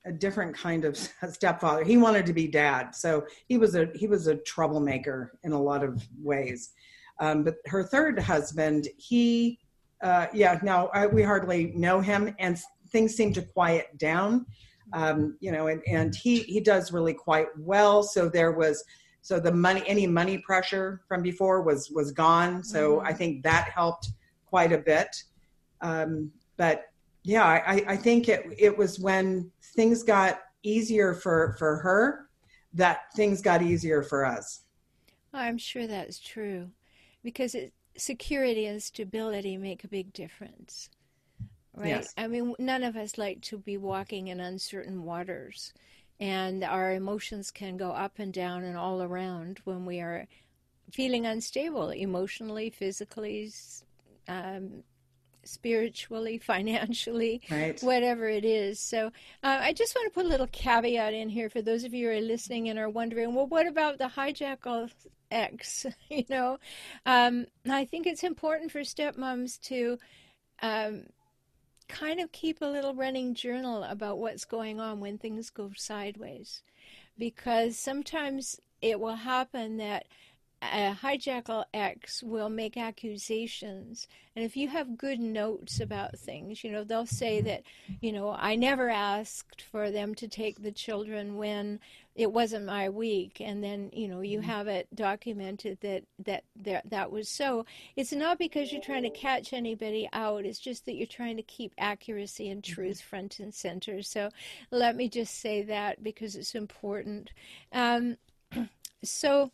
a 0.04 0.12
different 0.12 0.56
kind 0.56 0.84
of 0.84 0.96
stepfather. 1.28 1.84
He 1.84 1.96
wanted 1.96 2.26
to 2.26 2.32
be 2.32 2.46
dad, 2.46 2.94
so 2.94 3.26
he 3.46 3.58
was 3.58 3.74
a 3.74 3.88
he 3.94 4.06
was 4.06 4.26
a 4.26 4.36
troublemaker 4.36 5.38
in 5.44 5.52
a 5.52 5.60
lot 5.60 5.82
of 5.82 6.06
ways. 6.18 6.70
Um, 7.18 7.44
but 7.44 7.56
her 7.66 7.82
third 7.82 8.18
husband, 8.18 8.88
he, 8.98 9.58
uh, 10.02 10.26
yeah, 10.34 10.58
now 10.62 10.88
I, 10.88 11.06
we 11.06 11.22
hardly 11.22 11.72
know 11.74 12.00
him, 12.00 12.34
and 12.38 12.58
things 12.90 13.14
seem 13.14 13.32
to 13.32 13.42
quiet 13.42 13.96
down 13.96 14.44
um, 14.92 15.36
you 15.40 15.52
know, 15.52 15.66
and, 15.66 15.82
and 15.86 16.14
he 16.14 16.40
he 16.40 16.60
does 16.60 16.92
really 16.92 17.14
quite 17.14 17.48
well. 17.58 18.02
So 18.02 18.28
there 18.28 18.52
was 18.52 18.84
so 19.26 19.40
the 19.40 19.50
money 19.50 19.82
any 19.88 20.06
money 20.06 20.38
pressure 20.38 21.00
from 21.08 21.20
before 21.20 21.60
was 21.60 21.90
was 21.90 22.12
gone. 22.12 22.62
So 22.62 22.98
mm-hmm. 22.98 23.08
I 23.08 23.12
think 23.12 23.42
that 23.42 23.70
helped 23.74 24.10
quite 24.44 24.70
a 24.70 24.78
bit. 24.78 25.20
Um, 25.80 26.30
but 26.56 26.84
yeah, 27.24 27.44
I, 27.44 27.84
I 27.88 27.96
think 27.96 28.28
it 28.28 28.46
it 28.56 28.78
was 28.78 29.00
when 29.00 29.50
things 29.74 30.04
got 30.04 30.42
easier 30.62 31.12
for 31.12 31.56
for 31.58 31.78
her 31.78 32.28
that 32.74 33.12
things 33.16 33.42
got 33.42 33.62
easier 33.62 34.00
for 34.00 34.24
us. 34.24 34.60
I'm 35.32 35.58
sure 35.58 35.88
that's 35.88 36.20
true 36.20 36.70
because 37.24 37.56
it, 37.56 37.72
security 37.96 38.66
and 38.66 38.80
stability 38.80 39.56
make 39.56 39.82
a 39.82 39.88
big 39.88 40.12
difference 40.12 40.88
right? 41.76 41.88
Yes. 41.88 42.14
I 42.16 42.26
mean, 42.26 42.54
none 42.58 42.82
of 42.82 42.96
us 42.96 43.18
like 43.18 43.40
to 43.42 43.58
be 43.58 43.76
walking 43.76 44.28
in 44.28 44.40
uncertain 44.40 45.02
waters, 45.04 45.72
and 46.20 46.64
our 46.64 46.92
emotions 46.92 47.50
can 47.50 47.76
go 47.76 47.90
up 47.90 48.18
and 48.18 48.32
down 48.32 48.64
and 48.64 48.76
all 48.76 49.02
around 49.02 49.60
when 49.64 49.84
we 49.84 50.00
are 50.00 50.26
feeling 50.92 51.26
unstable 51.26 51.90
emotionally, 51.90 52.70
physically, 52.70 53.52
um, 54.28 54.82
spiritually, 55.44 56.38
financially, 56.44 57.40
right. 57.50 57.80
whatever 57.82 58.28
it 58.28 58.44
is. 58.44 58.80
So 58.80 59.06
uh, 59.42 59.58
I 59.60 59.72
just 59.72 59.94
want 59.94 60.12
to 60.12 60.14
put 60.14 60.26
a 60.26 60.28
little 60.28 60.48
caveat 60.48 61.14
in 61.14 61.28
here 61.28 61.50
for 61.50 61.62
those 61.62 61.84
of 61.84 61.94
you 61.94 62.08
who 62.08 62.16
are 62.16 62.20
listening 62.20 62.68
and 62.68 62.78
are 62.78 62.90
wondering, 62.90 63.34
well, 63.34 63.46
what 63.46 63.66
about 63.66 63.98
the 63.98 64.08
hijackal 64.08 64.90
X? 65.30 65.86
you 66.08 66.24
know, 66.28 66.58
um, 67.04 67.46
I 67.68 67.84
think 67.84 68.06
it's 68.06 68.24
important 68.24 68.70
for 68.70 68.80
stepmoms 68.80 69.60
to 69.62 69.98
um, 70.62 71.04
kind 71.88 72.20
of 72.20 72.32
keep 72.32 72.60
a 72.60 72.66
little 72.66 72.94
running 72.94 73.34
journal 73.34 73.84
about 73.84 74.18
what's 74.18 74.44
going 74.44 74.80
on 74.80 75.00
when 75.00 75.18
things 75.18 75.50
go 75.50 75.70
sideways. 75.76 76.62
Because 77.18 77.78
sometimes 77.78 78.60
it 78.82 79.00
will 79.00 79.16
happen 79.16 79.78
that 79.78 80.06
a 80.62 80.96
hijackal 81.02 81.64
X 81.72 82.22
will 82.22 82.48
make 82.48 82.76
accusations. 82.76 84.08
And 84.34 84.44
if 84.44 84.56
you 84.56 84.68
have 84.68 84.98
good 84.98 85.20
notes 85.20 85.80
about 85.80 86.18
things, 86.18 86.64
you 86.64 86.72
know, 86.72 86.84
they'll 86.84 87.06
say 87.06 87.40
that, 87.42 87.62
you 88.00 88.12
know, 88.12 88.34
I 88.36 88.56
never 88.56 88.88
asked 88.88 89.62
for 89.62 89.90
them 89.90 90.14
to 90.16 90.28
take 90.28 90.62
the 90.62 90.72
children 90.72 91.36
when 91.36 91.80
it 92.16 92.32
wasn't 92.32 92.64
my 92.64 92.88
week 92.88 93.40
and 93.40 93.62
then 93.62 93.90
you 93.92 94.08
know 94.08 94.20
you 94.22 94.38
mm-hmm. 94.38 94.48
have 94.48 94.66
it 94.66 94.88
documented 94.94 95.78
that 95.80 96.02
that 96.18 96.42
that, 96.56 96.88
that 96.88 97.12
was 97.12 97.28
so 97.28 97.64
it's 97.94 98.12
not 98.12 98.38
because 98.38 98.72
you're 98.72 98.80
trying 98.80 99.02
to 99.02 99.10
catch 99.10 99.52
anybody 99.52 100.08
out 100.12 100.44
it's 100.44 100.58
just 100.58 100.86
that 100.86 100.94
you're 100.94 101.06
trying 101.06 101.36
to 101.36 101.42
keep 101.42 101.72
accuracy 101.78 102.48
and 102.48 102.62
mm-hmm. 102.62 102.74
truth 102.74 103.00
front 103.00 103.38
and 103.38 103.54
center 103.54 104.02
so 104.02 104.30
let 104.70 104.96
me 104.96 105.08
just 105.08 105.40
say 105.40 105.62
that 105.62 106.02
because 106.02 106.34
it's 106.34 106.54
important 106.54 107.30
um, 107.72 108.16
so 109.04 109.52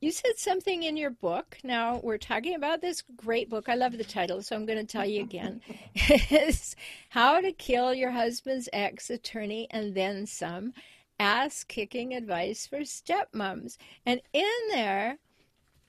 you 0.00 0.12
said 0.12 0.36
something 0.38 0.84
in 0.84 0.96
your 0.96 1.10
book. 1.10 1.58
Now 1.64 1.98
we're 2.04 2.18
talking 2.18 2.54
about 2.54 2.80
this 2.80 3.02
great 3.16 3.50
book. 3.50 3.68
I 3.68 3.74
love 3.74 3.98
the 3.98 4.04
title, 4.04 4.42
so 4.42 4.54
I'm 4.54 4.64
going 4.64 4.78
to 4.78 4.84
tell 4.84 5.04
you 5.04 5.22
again. 5.22 5.60
it's 5.94 6.76
How 7.08 7.40
to 7.40 7.50
Kill 7.50 7.92
Your 7.94 8.12
Husband's 8.12 8.68
Ex 8.72 9.10
Attorney 9.10 9.66
and 9.72 9.96
Then 9.96 10.24
Some. 10.26 10.72
Ass 11.18 11.64
Kicking 11.64 12.14
Advice 12.14 12.66
for 12.66 12.80
Stepmoms. 12.80 13.76
And 14.06 14.20
in 14.32 14.44
there, 14.70 15.18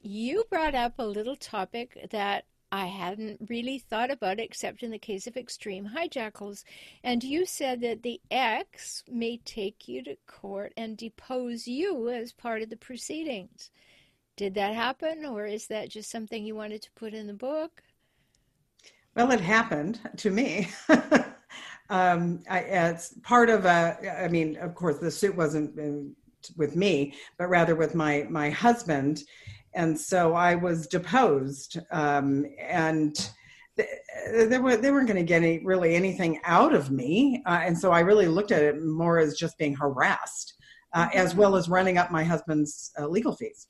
you 0.02 0.46
brought 0.50 0.76
up 0.76 0.94
a 0.98 1.06
little 1.06 1.36
topic 1.36 2.10
that 2.12 2.46
I 2.72 2.86
hadn't 2.86 3.48
really 3.50 3.80
thought 3.80 4.12
about 4.12 4.40
except 4.40 4.84
in 4.84 4.92
the 4.92 5.00
case 5.00 5.26
of 5.26 5.36
extreme 5.36 5.90
hijackals. 5.96 6.64
And 7.04 7.24
you 7.24 7.46
said 7.46 7.82
that 7.82 8.04
the 8.04 8.22
ex 8.30 9.04
may 9.08 9.38
take 9.38 9.88
you 9.88 10.04
to 10.04 10.18
court 10.28 10.74
and 10.78 10.96
depose 10.96 11.68
you 11.68 12.10
as 12.10 12.32
part 12.32 12.62
of 12.62 12.70
the 12.70 12.78
proceedings. 12.78 13.72
Did 14.36 14.54
that 14.54 14.74
happen, 14.74 15.26
or 15.26 15.46
is 15.46 15.68
that 15.68 15.90
just 15.90 16.10
something 16.10 16.46
you 16.46 16.56
wanted 16.56 16.82
to 16.84 16.92
put 16.92 17.14
in 17.14 17.28
the 17.28 17.34
book? 17.34 17.84
Well, 19.16 19.32
it 19.32 19.42
happened 19.42 20.00
to 20.18 20.30
me. 20.30 20.70
um, 21.90 22.44
I, 22.50 22.60
it's 22.60 23.16
part 23.24 23.50
of 23.50 23.66
a. 23.66 24.24
I 24.24 24.28
mean, 24.28 24.58
of 24.58 24.76
course, 24.76 24.98
the 25.00 25.12
suit 25.12 25.36
wasn't 25.36 25.80
uh, 25.80 26.10
with 26.56 26.76
me, 26.76 27.16
but 27.38 27.50
rather 27.50 27.76
with 27.76 27.96
my 27.96 28.28
my 28.30 28.50
husband, 28.50 29.24
and 29.74 30.00
so 30.00 30.34
I 30.34 30.56
was 30.56 30.88
deposed, 30.88 31.80
um, 31.92 32.46
and 32.60 33.30
they, 33.76 34.58
were, 34.60 34.78
they 34.78 34.92
weren't 34.92 35.08
going 35.08 35.18
to 35.18 35.24
get 35.24 35.42
any, 35.42 35.60
really 35.60 35.96
anything 35.96 36.40
out 36.44 36.74
of 36.74 36.92
me, 36.92 37.42
uh, 37.46 37.62
and 37.64 37.78
so 37.78 37.92
I 37.92 38.02
really 38.02 38.28
looked 38.28 38.52
at 38.52 38.62
it 38.62 38.84
more 38.84 39.20
as 39.20 39.38
just 39.38 39.58
being 39.58 39.76
harassed, 39.76 40.54
uh, 40.94 41.06
mm-hmm. 41.06 41.18
as 41.18 41.36
well 41.36 41.56
as 41.56 41.70
running 41.70 41.98
up 41.98 42.12
my 42.12 42.24
husband's 42.24 42.92
uh, 43.00 43.08
legal 43.08 43.36
fees. 43.36 43.68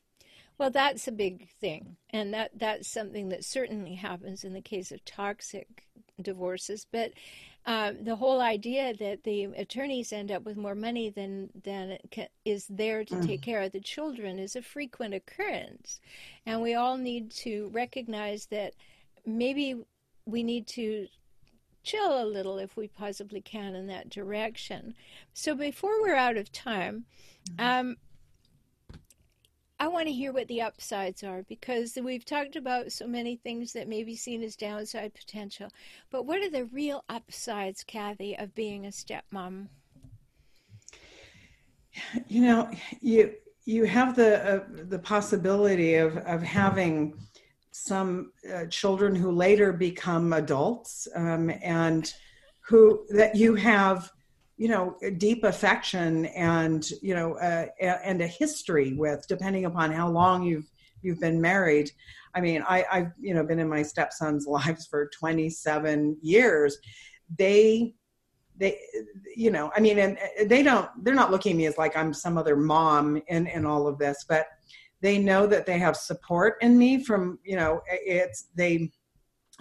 Well, 0.57 0.71
that's 0.71 1.07
a 1.07 1.13
big 1.13 1.47
thing, 1.61 1.95
and 2.09 2.33
that 2.33 2.51
that's 2.55 2.89
something 2.89 3.29
that 3.29 3.45
certainly 3.45 3.95
happens 3.95 4.43
in 4.43 4.53
the 4.53 4.61
case 4.61 4.91
of 4.91 5.05
toxic 5.05 5.85
divorces. 6.21 6.85
But 6.91 7.13
um, 7.69 8.03
the 8.03 8.15
whole 8.15 8.41
idea 8.41 8.95
that 8.95 9.23
the 9.23 9.43
attorneys 9.43 10.11
end 10.11 10.31
up 10.31 10.43
with 10.43 10.57
more 10.57 10.73
money 10.73 11.11
than 11.11 11.51
than 11.63 11.99
is 12.43 12.65
there 12.67 13.05
to 13.05 13.13
mm. 13.13 13.27
take 13.27 13.43
care 13.43 13.61
of 13.61 13.71
the 13.71 13.79
children 13.79 14.39
is 14.39 14.55
a 14.55 14.61
frequent 14.63 15.13
occurrence, 15.13 16.01
and 16.47 16.63
we 16.63 16.73
all 16.73 16.97
need 16.97 17.29
to 17.29 17.69
recognize 17.71 18.47
that 18.47 18.73
maybe 19.23 19.79
we 20.25 20.41
need 20.41 20.65
to 20.65 21.07
chill 21.83 22.23
a 22.23 22.25
little 22.25 22.57
if 22.57 22.75
we 22.75 22.87
possibly 22.87 23.39
can 23.39 23.75
in 23.75 23.85
that 23.85 24.09
direction. 24.09 24.95
So 25.35 25.53
before 25.53 26.01
we're 26.01 26.15
out 26.15 26.37
of 26.37 26.51
time. 26.51 27.05
Mm-hmm. 27.51 27.89
Um, 27.89 27.97
I 29.81 29.87
want 29.87 30.07
to 30.07 30.13
hear 30.13 30.33
what 30.33 30.49
the 30.49 30.61
upsides 30.61 31.23
are 31.23 31.43
because 31.43 31.97
we've 32.01 32.25
talked 32.25 32.57
about 32.57 32.91
so 32.91 33.07
many 33.07 33.37
things 33.37 33.71
that 33.73 33.87
may 33.87 34.03
be 34.03 34.15
seen 34.15 34.43
as 34.43 34.57
downside 34.57 35.13
potential. 35.13 35.69
But 36.11 36.25
what 36.25 36.43
are 36.43 36.49
the 36.49 36.65
real 36.65 37.05
upsides, 37.07 37.85
Kathy, 37.85 38.37
of 38.37 38.53
being 38.53 38.85
a 38.85 38.89
stepmom? 38.89 39.67
You 42.27 42.41
know, 42.41 42.71
you 43.01 43.33
you 43.65 43.85
have 43.85 44.15
the 44.15 44.55
uh, 44.55 44.65
the 44.69 44.99
possibility 44.99 45.95
of 45.95 46.17
of 46.17 46.43
having 46.43 47.13
some 47.71 48.33
uh, 48.53 48.65
children 48.65 49.15
who 49.15 49.31
later 49.31 49.71
become 49.71 50.33
adults 50.33 51.07
um, 51.15 51.51
and 51.63 52.13
who 52.61 53.05
that 53.09 53.35
you 53.35 53.55
have 53.55 54.11
you 54.59 54.67
know 54.67 54.97
deep 55.17 55.45
affection 55.45 56.25
and 56.25 56.91
you 57.01 57.15
know 57.15 57.35
uh, 57.39 57.67
and 57.81 58.21
a 58.21 58.27
history 58.27 58.93
with 58.93 59.25
depending 59.27 59.63
upon 59.63 59.91
how 59.91 60.09
long 60.09 60.43
you've 60.43 60.69
you've 61.01 61.19
been 61.19 61.39
married. 61.39 61.89
I 62.35 62.41
mean 62.41 62.63
i 62.67 62.85
i've 62.91 63.11
you 63.19 63.33
know 63.33 63.43
been 63.43 63.59
in 63.59 63.69
my 63.69 63.81
stepson's 63.81 64.45
lives 64.57 64.85
for 64.85 65.09
27 65.17 66.17
years. 66.21 66.77
They 67.37 67.95
they 68.57 68.77
you 69.35 69.49
know 69.49 69.71
i 69.75 69.79
mean 69.79 69.97
and 69.97 70.17
they 70.45 70.61
don't 70.61 70.89
they're 71.03 71.15
not 71.15 71.31
looking 71.31 71.53
at 71.53 71.57
me 71.57 71.65
as 71.65 71.77
like 71.77 71.95
i'm 71.95 72.13
some 72.13 72.37
other 72.37 72.57
mom 72.57 73.21
in 73.27 73.47
in 73.47 73.65
all 73.65 73.87
of 73.87 73.97
this 73.97 74.25
but 74.27 74.47
they 75.01 75.17
know 75.17 75.47
that 75.47 75.65
they 75.65 75.79
have 75.79 75.95
support 75.95 76.57
in 76.59 76.77
me 76.77 77.01
from 77.01 77.39
you 77.43 77.55
know 77.55 77.81
it's 77.87 78.47
they 78.55 78.91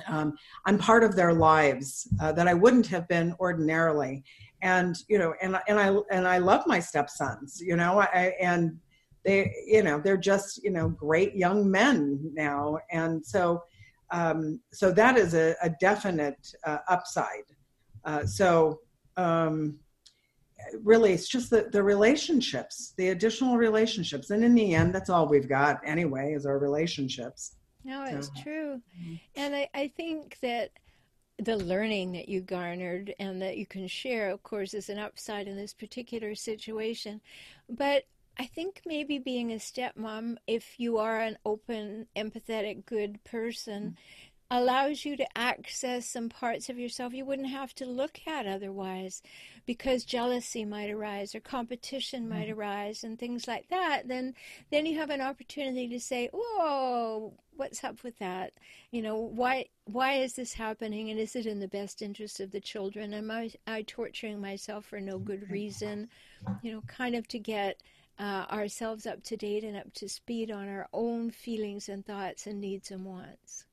um, 0.09 0.37
i'm 0.67 0.79
part 0.79 1.05
of 1.05 1.15
their 1.15 1.33
lives 1.33 2.09
uh, 2.21 2.33
that 2.33 2.49
i 2.49 2.55
wouldn't 2.55 2.87
have 2.87 3.07
been 3.07 3.35
ordinarily 3.39 4.25
and 4.63 4.97
you 5.09 5.19
know 5.19 5.35
and 5.41 5.59
and 5.69 5.79
i 5.79 5.95
and 6.11 6.27
i 6.27 6.39
love 6.39 6.67
my 6.67 6.81
stepsons 6.81 7.61
you 7.61 7.77
know 7.77 8.01
I, 8.01 8.35
and 8.41 8.79
they 9.25 9.53
you 9.67 9.83
know 9.83 10.01
they're 10.01 10.17
just 10.17 10.63
you 10.63 10.71
know 10.71 10.89
great 10.89 11.35
young 11.35 11.71
men 11.71 12.31
now 12.35 12.79
and 12.91 13.25
so 13.25 13.63
um, 14.11 14.59
so 14.73 14.91
that 14.93 15.19
is 15.19 15.35
a, 15.35 15.55
a 15.63 15.69
definite 15.69 16.55
uh, 16.65 16.79
upside 16.89 17.45
uh, 18.05 18.25
so 18.25 18.81
um, 19.19 19.79
really 20.83 21.13
it's 21.13 21.29
just 21.29 21.51
the, 21.51 21.69
the 21.73 21.83
relationships 21.83 22.95
the 22.97 23.11
additional 23.11 23.57
relationships 23.57 24.31
and 24.31 24.45
in 24.45 24.55
the 24.55 24.75
end 24.75 24.95
that's 24.95 25.11
all 25.11 25.29
we've 25.29 25.49
got 25.49 25.79
anyway 25.85 26.33
is 26.33 26.47
our 26.47 26.59
relationships 26.59 27.57
no 27.85 28.05
it's 28.05 28.29
so. 28.29 28.43
true 28.43 28.81
mm-hmm. 29.01 29.15
and 29.37 29.55
I, 29.55 29.69
I 29.75 29.93
think 29.97 30.37
that 30.43 30.71
the 31.39 31.57
learning 31.57 32.13
that 32.13 32.29
you 32.29 32.41
garnered 32.41 33.15
and 33.19 33.41
that 33.43 33.57
you 33.57 33.67
can 33.67 33.87
share, 33.87 34.31
of 34.31 34.43
course, 34.43 34.75
is 34.75 34.89
an 34.89 34.99
upside 34.99 35.47
in 35.47 35.57
this 35.57 35.73
particular 35.73 36.35
situation. 36.35 37.21
But 37.69 38.05
I 38.39 38.47
think 38.47 38.83
maybe 38.87 39.19
being 39.19 39.53
a 39.53 39.57
stepmom, 39.57 40.37
if 40.47 40.79
you 40.79 40.99
are 40.99 41.21
an 41.21 41.39
open, 41.45 42.07
empathetic, 42.17 42.87
good 42.87 43.23
person, 43.25 43.97
mm. 43.97 44.28
Allows 44.51 45.05
you 45.05 45.17
to 45.17 45.39
access 45.39 46.07
some 46.07 46.29
parts 46.29 46.69
of 46.69 46.79
yourself 46.79 47.13
you 47.13 47.25
wouldn't 47.25 47.49
have 47.49 47.75
to 47.75 47.85
look 47.85 48.21
at 48.27 48.47
otherwise 48.47 49.23
because 49.67 50.05
jealousy 50.05 50.65
might 50.65 50.91
arise 50.91 51.35
or 51.35 51.41
competition 51.41 52.23
mm-hmm. 52.23 52.39
might 52.39 52.51
arise 52.51 53.05
and 53.05 53.19
things 53.19 53.47
like 53.47 53.69
that 53.69 54.09
then 54.09 54.35
then 54.71 54.87
you 54.87 54.99
have 54.99 55.11
an 55.11 55.21
opportunity 55.21 55.89
to 55.89 56.01
say 56.01 56.31
whoa 56.33 57.35
what's 57.59 57.83
up 57.83 58.03
with 58.05 58.19
that? 58.21 58.53
You 58.91 59.03
know 59.03 59.17
why 59.17 59.67
why 59.85 60.15
is 60.15 60.35
this 60.35 60.55
happening 60.55 61.11
and 61.11 61.19
is 61.19 61.37
it 61.37 61.47
in 61.47 61.59
the 61.59 61.69
best 61.69 62.01
interest 62.01 62.41
of 62.41 62.51
the 62.51 62.61
children? 62.61 63.13
Am 63.13 63.31
i, 63.31 63.51
I 63.67 63.83
torturing 63.83 64.41
myself 64.41 64.87
for 64.87 65.01
no 65.01 65.19
good 65.19 65.51
reason? 65.51 66.09
You 66.63 66.73
know 66.73 66.83
kind 66.87 67.15
of 67.15 67.29
to 67.29 67.39
get 67.39 67.83
uh, 68.19 68.47
ourselves 68.51 69.07
up 69.07 69.23
to 69.25 69.37
date 69.37 69.65
and 69.65 69.77
up 69.77 69.93
to 69.95 70.09
speed 70.09 70.51
on 70.51 70.69
our 70.69 70.89
own 70.93 71.31
feelings 71.31 71.89
and 71.89 72.05
thoughts 72.07 72.47
and 72.47 72.61
needs 72.61 72.91
and 72.91 73.05
wants 73.05 73.65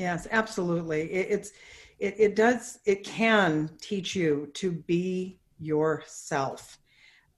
Yes, 0.00 0.26
absolutely. 0.30 1.02
It, 1.12 1.26
it's 1.30 1.52
it, 1.98 2.14
it 2.18 2.34
does 2.34 2.78
it 2.86 3.04
can 3.04 3.68
teach 3.82 4.16
you 4.16 4.50
to 4.54 4.72
be 4.72 5.38
yourself. 5.58 6.78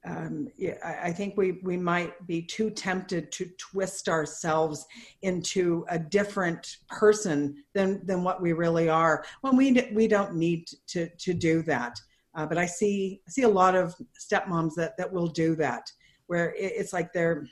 Um, 0.04 0.48
I 0.84 1.10
think 1.10 1.36
we 1.36 1.58
we 1.64 1.76
might 1.76 2.24
be 2.28 2.40
too 2.40 2.70
tempted 2.70 3.32
to 3.32 3.50
twist 3.58 4.08
ourselves 4.08 4.86
into 5.22 5.84
a 5.88 5.98
different 5.98 6.76
person 6.88 7.64
than 7.74 8.06
than 8.06 8.22
what 8.22 8.40
we 8.40 8.52
really 8.52 8.88
are 8.88 9.24
when 9.40 9.56
we 9.56 9.88
we 9.92 10.06
don't 10.06 10.36
need 10.36 10.68
to 10.88 11.08
to 11.08 11.34
do 11.34 11.62
that. 11.62 11.98
Uh, 12.36 12.46
but 12.46 12.58
I 12.58 12.66
see 12.66 13.22
I 13.26 13.30
see 13.32 13.42
a 13.42 13.48
lot 13.48 13.74
of 13.74 13.92
stepmoms 14.24 14.74
that 14.76 14.96
that 14.98 15.12
will 15.12 15.26
do 15.26 15.56
that, 15.56 15.90
where 16.28 16.50
it, 16.54 16.72
it's 16.76 16.92
like 16.92 17.12
they're 17.12 17.44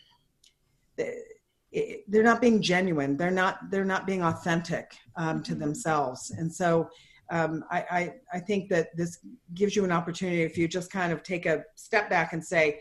it, 1.73 2.05
they're 2.09 2.23
not 2.23 2.41
being 2.41 2.61
genuine. 2.61 3.16
They're 3.16 3.31
not 3.31 3.71
they're 3.71 3.85
not 3.85 4.07
being 4.07 4.23
authentic 4.23 4.97
um, 5.16 5.43
to 5.43 5.53
mm-hmm. 5.53 5.61
themselves. 5.61 6.31
And 6.31 6.53
so 6.53 6.91
um, 7.31 7.64
I, 7.71 7.79
I, 7.91 8.14
I 8.35 8.41
think 8.41 8.68
that 8.71 8.89
this 8.97 9.18
gives 9.55 9.77
you 9.77 9.85
an 9.85 9.93
opportunity 9.93 10.43
if 10.43 10.59
you 10.59 10.66
just 10.66 10.91
kind 10.91 11.12
of 11.12 11.23
take 11.23 11.47
a 11.47 11.64
step 11.77 12.11
back 12.11 12.33
and 12.33 12.45
say 12.45 12.81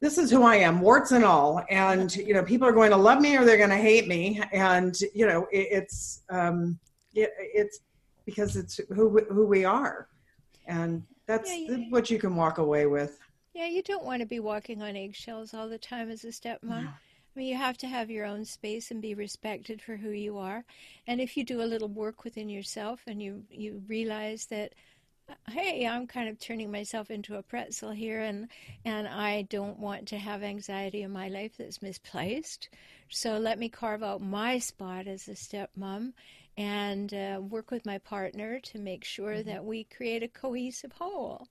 this 0.00 0.18
is 0.18 0.30
who 0.30 0.42
i 0.42 0.56
am 0.56 0.80
warts 0.80 1.12
and 1.12 1.24
all. 1.24 1.62
And 1.70 2.14
you 2.16 2.34
know 2.34 2.42
people 2.42 2.66
are 2.66 2.72
going 2.72 2.90
to 2.90 2.96
love 2.96 3.20
me 3.20 3.36
or 3.36 3.44
they're 3.44 3.56
going 3.58 3.70
to 3.70 3.76
hate 3.76 4.08
me. 4.08 4.42
And 4.52 4.96
you 5.14 5.26
know 5.26 5.46
it, 5.52 5.68
it's 5.70 6.22
um, 6.30 6.78
it, 7.14 7.30
it's 7.38 7.80
because 8.24 8.56
it's 8.56 8.80
who 8.94 9.20
who 9.30 9.46
we 9.46 9.64
are. 9.64 10.08
And 10.66 11.02
that's 11.26 11.50
yeah, 11.54 11.76
what 11.90 12.10
you 12.10 12.18
can 12.18 12.34
walk 12.34 12.58
away 12.58 12.86
with. 12.86 13.18
Yeah 13.52 13.66
you 13.66 13.82
don't 13.82 14.04
want 14.04 14.20
to 14.20 14.26
be 14.26 14.40
walking 14.40 14.82
on 14.82 14.96
eggshells 14.96 15.54
all 15.54 15.68
the 15.68 15.78
time 15.78 16.10
as 16.10 16.24
a 16.24 16.28
stepmom 16.28 16.92
I 17.36 17.38
mean, 17.38 17.48
you 17.48 17.56
have 17.56 17.76
to 17.78 17.86
have 17.86 18.10
your 18.10 18.24
own 18.24 18.46
space 18.46 18.90
and 18.90 19.02
be 19.02 19.12
respected 19.12 19.82
for 19.82 19.96
who 19.96 20.08
you 20.08 20.38
are. 20.38 20.64
And 21.06 21.20
if 21.20 21.36
you 21.36 21.44
do 21.44 21.60
a 21.60 21.68
little 21.68 21.88
work 21.88 22.24
within 22.24 22.48
yourself 22.48 23.02
and 23.06 23.22
you, 23.22 23.44
you 23.50 23.82
realize 23.86 24.46
that, 24.46 24.72
hey, 25.50 25.86
I'm 25.86 26.06
kind 26.06 26.30
of 26.30 26.40
turning 26.40 26.72
myself 26.72 27.10
into 27.10 27.36
a 27.36 27.42
pretzel 27.42 27.90
here 27.90 28.22
and, 28.22 28.48
and 28.86 29.06
I 29.06 29.42
don't 29.42 29.78
want 29.78 30.08
to 30.08 30.18
have 30.18 30.42
anxiety 30.42 31.02
in 31.02 31.10
my 31.10 31.28
life 31.28 31.52
that's 31.58 31.82
misplaced. 31.82 32.70
So 33.10 33.36
let 33.36 33.58
me 33.58 33.68
carve 33.68 34.02
out 34.02 34.22
my 34.22 34.58
spot 34.58 35.06
as 35.06 35.28
a 35.28 35.32
stepmom 35.32 36.14
and 36.56 37.12
uh, 37.12 37.38
work 37.42 37.70
with 37.70 37.84
my 37.84 37.98
partner 37.98 38.60
to 38.60 38.78
make 38.78 39.04
sure 39.04 39.34
mm-hmm. 39.34 39.50
that 39.50 39.62
we 39.62 39.84
create 39.84 40.22
a 40.22 40.28
cohesive 40.28 40.92
whole. 40.92 41.48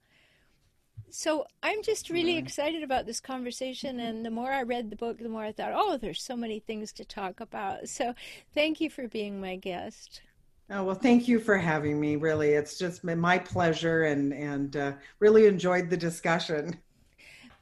So 1.09 1.45
I'm 1.63 1.81
just 1.81 2.09
really 2.09 2.37
excited 2.37 2.83
about 2.83 3.05
this 3.05 3.19
conversation. 3.19 3.99
And 3.99 4.25
the 4.25 4.31
more 4.31 4.51
I 4.51 4.63
read 4.63 4.89
the 4.89 4.95
book, 4.95 5.17
the 5.19 5.29
more 5.29 5.43
I 5.43 5.51
thought, 5.51 5.71
oh, 5.73 5.97
there's 5.97 6.21
so 6.21 6.35
many 6.35 6.59
things 6.59 6.91
to 6.93 7.05
talk 7.05 7.39
about. 7.39 7.87
So 7.87 8.13
thank 8.53 8.81
you 8.81 8.89
for 8.89 9.07
being 9.07 9.39
my 9.39 9.55
guest. 9.55 10.21
Oh, 10.69 10.83
well, 10.83 10.95
thank 10.95 11.27
you 11.27 11.39
for 11.39 11.57
having 11.57 11.99
me. 11.99 12.15
Really, 12.15 12.51
it's 12.51 12.77
just 12.77 13.05
been 13.05 13.19
my 13.19 13.37
pleasure 13.37 14.03
and, 14.03 14.33
and 14.33 14.75
uh, 14.75 14.93
really 15.19 15.45
enjoyed 15.45 15.89
the 15.89 15.97
discussion. 15.97 16.77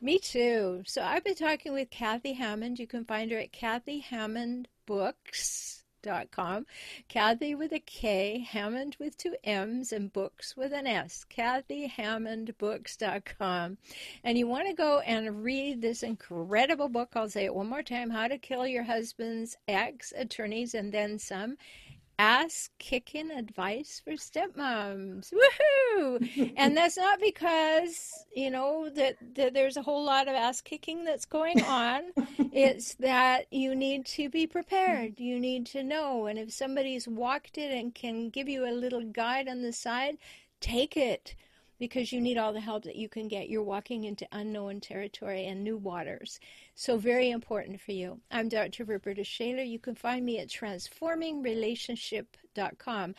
Me 0.01 0.19
too. 0.19 0.83
So 0.85 1.03
I've 1.03 1.23
been 1.23 1.35
talking 1.35 1.73
with 1.73 1.89
Kathy 1.89 2.33
Hammond. 2.33 2.79
You 2.79 2.87
can 2.87 3.05
find 3.05 3.29
her 3.31 3.37
at 3.37 3.51
Kathy 3.51 3.99
Hammond 3.99 4.67
Books 4.85 5.82
com. 6.31 6.65
Kathy 7.07 7.55
with 7.55 7.71
a 7.71 7.79
K, 7.79 8.39
Hammond 8.39 8.97
with 8.99 9.17
two 9.17 9.35
M's, 9.43 9.91
and 9.91 10.13
books 10.13 10.55
with 10.57 10.73
an 10.73 10.87
S. 10.87 11.25
KathyHammondBooks.com. 11.29 13.77
And 14.23 14.37
you 14.37 14.47
want 14.47 14.67
to 14.67 14.73
go 14.73 14.99
and 14.99 15.43
read 15.43 15.81
this 15.81 16.03
incredible 16.03 16.89
book. 16.89 17.09
I'll 17.15 17.29
say 17.29 17.45
it 17.45 17.55
one 17.55 17.69
more 17.69 17.83
time 17.83 18.09
How 18.09 18.27
to 18.27 18.37
Kill 18.37 18.67
Your 18.67 18.83
Husband's 18.83 19.55
Ex 19.67 20.11
Attorneys 20.15 20.73
and 20.73 20.91
Then 20.91 21.19
Some 21.19 21.57
ass 22.19 22.69
kicking 22.79 23.31
advice 23.31 24.01
for 24.03 24.13
stepmoms. 24.13 25.33
Woohoo! 25.33 26.53
and 26.57 26.77
that's 26.77 26.97
not 26.97 27.19
because, 27.19 28.25
you 28.35 28.49
know, 28.51 28.89
that, 28.89 29.15
that 29.35 29.53
there's 29.53 29.77
a 29.77 29.81
whole 29.81 30.03
lot 30.03 30.27
of 30.27 30.35
ass 30.35 30.61
kicking 30.61 31.03
that's 31.03 31.25
going 31.25 31.61
on. 31.63 32.03
it's 32.51 32.95
that 32.99 33.45
you 33.51 33.75
need 33.75 34.05
to 34.05 34.29
be 34.29 34.47
prepared. 34.47 35.17
Mm. 35.17 35.19
You 35.19 35.39
need 35.39 35.65
to 35.67 35.83
know. 35.83 36.27
And 36.27 36.37
if 36.37 36.51
somebody's 36.51 37.07
walked 37.07 37.57
it 37.57 37.71
and 37.71 37.93
can 37.93 38.29
give 38.29 38.47
you 38.47 38.67
a 38.67 38.71
little 38.71 39.03
guide 39.03 39.47
on 39.47 39.61
the 39.61 39.73
side, 39.73 40.17
take 40.59 40.95
it 40.97 41.35
because 41.79 42.11
you 42.11 42.21
need 42.21 42.37
all 42.37 42.53
the 42.53 42.59
help 42.59 42.83
that 42.83 42.95
you 42.95 43.09
can 43.09 43.27
get. 43.27 43.49
You're 43.49 43.63
walking 43.63 44.03
into 44.03 44.27
unknown 44.31 44.79
territory 44.79 45.47
and 45.47 45.63
new 45.63 45.77
waters. 45.77 46.39
So, 46.75 46.97
very 46.97 47.31
important 47.31 47.81
for 47.81 47.91
you. 47.91 48.19
I'm 48.31 48.49
Dr. 48.49 48.85
Roberta 48.85 49.23
Shaler. 49.23 49.63
You 49.63 49.79
can 49.79 49.95
find 49.95 50.23
me 50.25 50.37
at 50.39 50.49
transformingrelationship.com. 50.49 53.15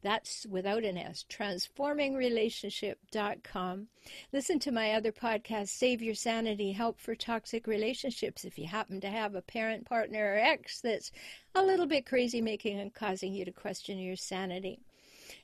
That's 0.00 0.46
without 0.48 0.84
an 0.84 0.96
S, 0.96 1.24
transformingrelationship.com. 1.28 3.88
Listen 4.32 4.60
to 4.60 4.70
my 4.70 4.92
other 4.92 5.10
podcast, 5.10 5.66
Save 5.68 6.02
Your 6.02 6.14
Sanity 6.14 6.70
Help 6.70 7.00
for 7.00 7.16
Toxic 7.16 7.66
Relationships, 7.66 8.44
if 8.44 8.56
you 8.58 8.66
happen 8.66 9.00
to 9.00 9.08
have 9.08 9.34
a 9.34 9.42
parent, 9.42 9.86
partner, 9.86 10.34
or 10.34 10.38
ex 10.38 10.80
that's 10.80 11.10
a 11.56 11.62
little 11.62 11.86
bit 11.86 12.06
crazy 12.06 12.40
making 12.40 12.78
and 12.78 12.94
causing 12.94 13.34
you 13.34 13.44
to 13.44 13.50
question 13.50 13.98
your 13.98 14.14
sanity. 14.14 14.78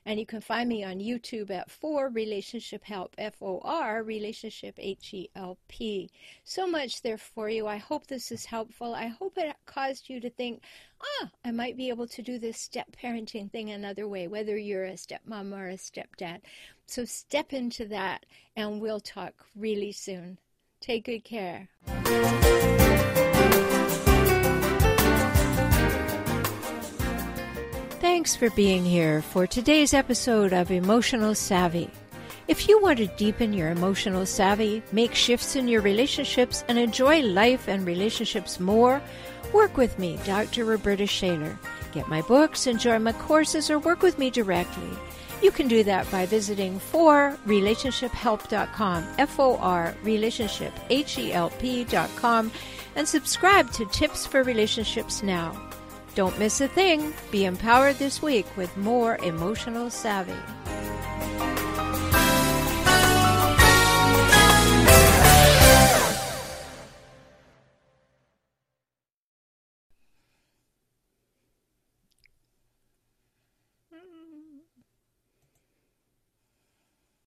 And 0.06 0.18
you 0.18 0.26
can 0.26 0.40
find 0.40 0.68
me 0.68 0.84
on 0.84 0.98
YouTube 0.98 1.50
at 1.50 1.70
For 1.70 2.08
Relationship 2.08 2.84
Help, 2.84 3.14
F 3.18 3.34
O 3.42 3.60
R, 3.64 4.02
Relationship 4.02 4.74
H 4.78 5.14
E 5.14 5.30
L 5.34 5.58
P. 5.68 6.10
So 6.44 6.66
much 6.66 7.02
there 7.02 7.18
for 7.18 7.48
you. 7.48 7.66
I 7.66 7.76
hope 7.76 8.06
this 8.06 8.30
is 8.32 8.44
helpful. 8.44 8.94
I 8.94 9.06
hope 9.06 9.34
it 9.36 9.54
caused 9.66 10.08
you 10.08 10.20
to 10.20 10.30
think, 10.30 10.62
ah, 11.02 11.30
I 11.44 11.50
might 11.50 11.76
be 11.76 11.88
able 11.88 12.06
to 12.08 12.22
do 12.22 12.38
this 12.38 12.58
step 12.58 12.88
parenting 13.02 13.50
thing 13.50 13.70
another 13.70 14.08
way, 14.08 14.28
whether 14.28 14.56
you're 14.56 14.84
a 14.84 14.92
stepmom 14.92 15.52
or 15.52 15.68
a 15.68 15.74
stepdad. 15.74 16.40
So 16.86 17.04
step 17.04 17.52
into 17.52 17.86
that, 17.86 18.26
and 18.56 18.80
we'll 18.80 19.00
talk 19.00 19.34
really 19.56 19.92
soon. 19.92 20.38
Take 20.80 21.06
good 21.06 21.24
care. 21.24 21.68
Thanks 28.24 28.36
for 28.36 28.48
being 28.56 28.86
here 28.86 29.20
for 29.20 29.46
today's 29.46 29.92
episode 29.92 30.54
of 30.54 30.70
Emotional 30.70 31.34
Savvy. 31.34 31.90
If 32.48 32.70
you 32.70 32.80
want 32.80 32.96
to 32.96 33.06
deepen 33.06 33.52
your 33.52 33.68
emotional 33.68 34.24
savvy, 34.24 34.82
make 34.92 35.14
shifts 35.14 35.56
in 35.56 35.68
your 35.68 35.82
relationships, 35.82 36.64
and 36.68 36.78
enjoy 36.78 37.20
life 37.20 37.68
and 37.68 37.86
relationships 37.86 38.58
more, 38.58 39.02
work 39.52 39.76
with 39.76 39.98
me, 39.98 40.18
Dr. 40.24 40.64
Roberta 40.64 41.06
Shaler. 41.06 41.58
Get 41.92 42.08
my 42.08 42.22
books, 42.22 42.66
enjoy 42.66 42.98
my 42.98 43.12
courses, 43.12 43.68
or 43.68 43.78
work 43.78 44.00
with 44.00 44.18
me 44.18 44.30
directly. 44.30 44.88
You 45.42 45.50
can 45.50 45.68
do 45.68 45.84
that 45.84 46.10
by 46.10 46.24
visiting 46.24 46.80
forrelationshiphelp.com, 46.80 49.04
F-O-R, 49.18 49.94
relationship, 50.02 50.72
H-E-L-P.com, 50.88 52.52
and 52.96 53.06
subscribe 53.06 53.70
to 53.72 53.84
Tips 53.84 54.24
for 54.24 54.42
Relationships 54.42 55.22
Now. 55.22 55.73
Don't 56.14 56.38
miss 56.38 56.60
a 56.60 56.68
thing. 56.68 57.12
Be 57.30 57.44
empowered 57.44 57.96
this 57.96 58.22
week 58.22 58.46
with 58.56 58.76
more 58.76 59.16
emotional 59.18 59.90
savvy. 59.90 60.38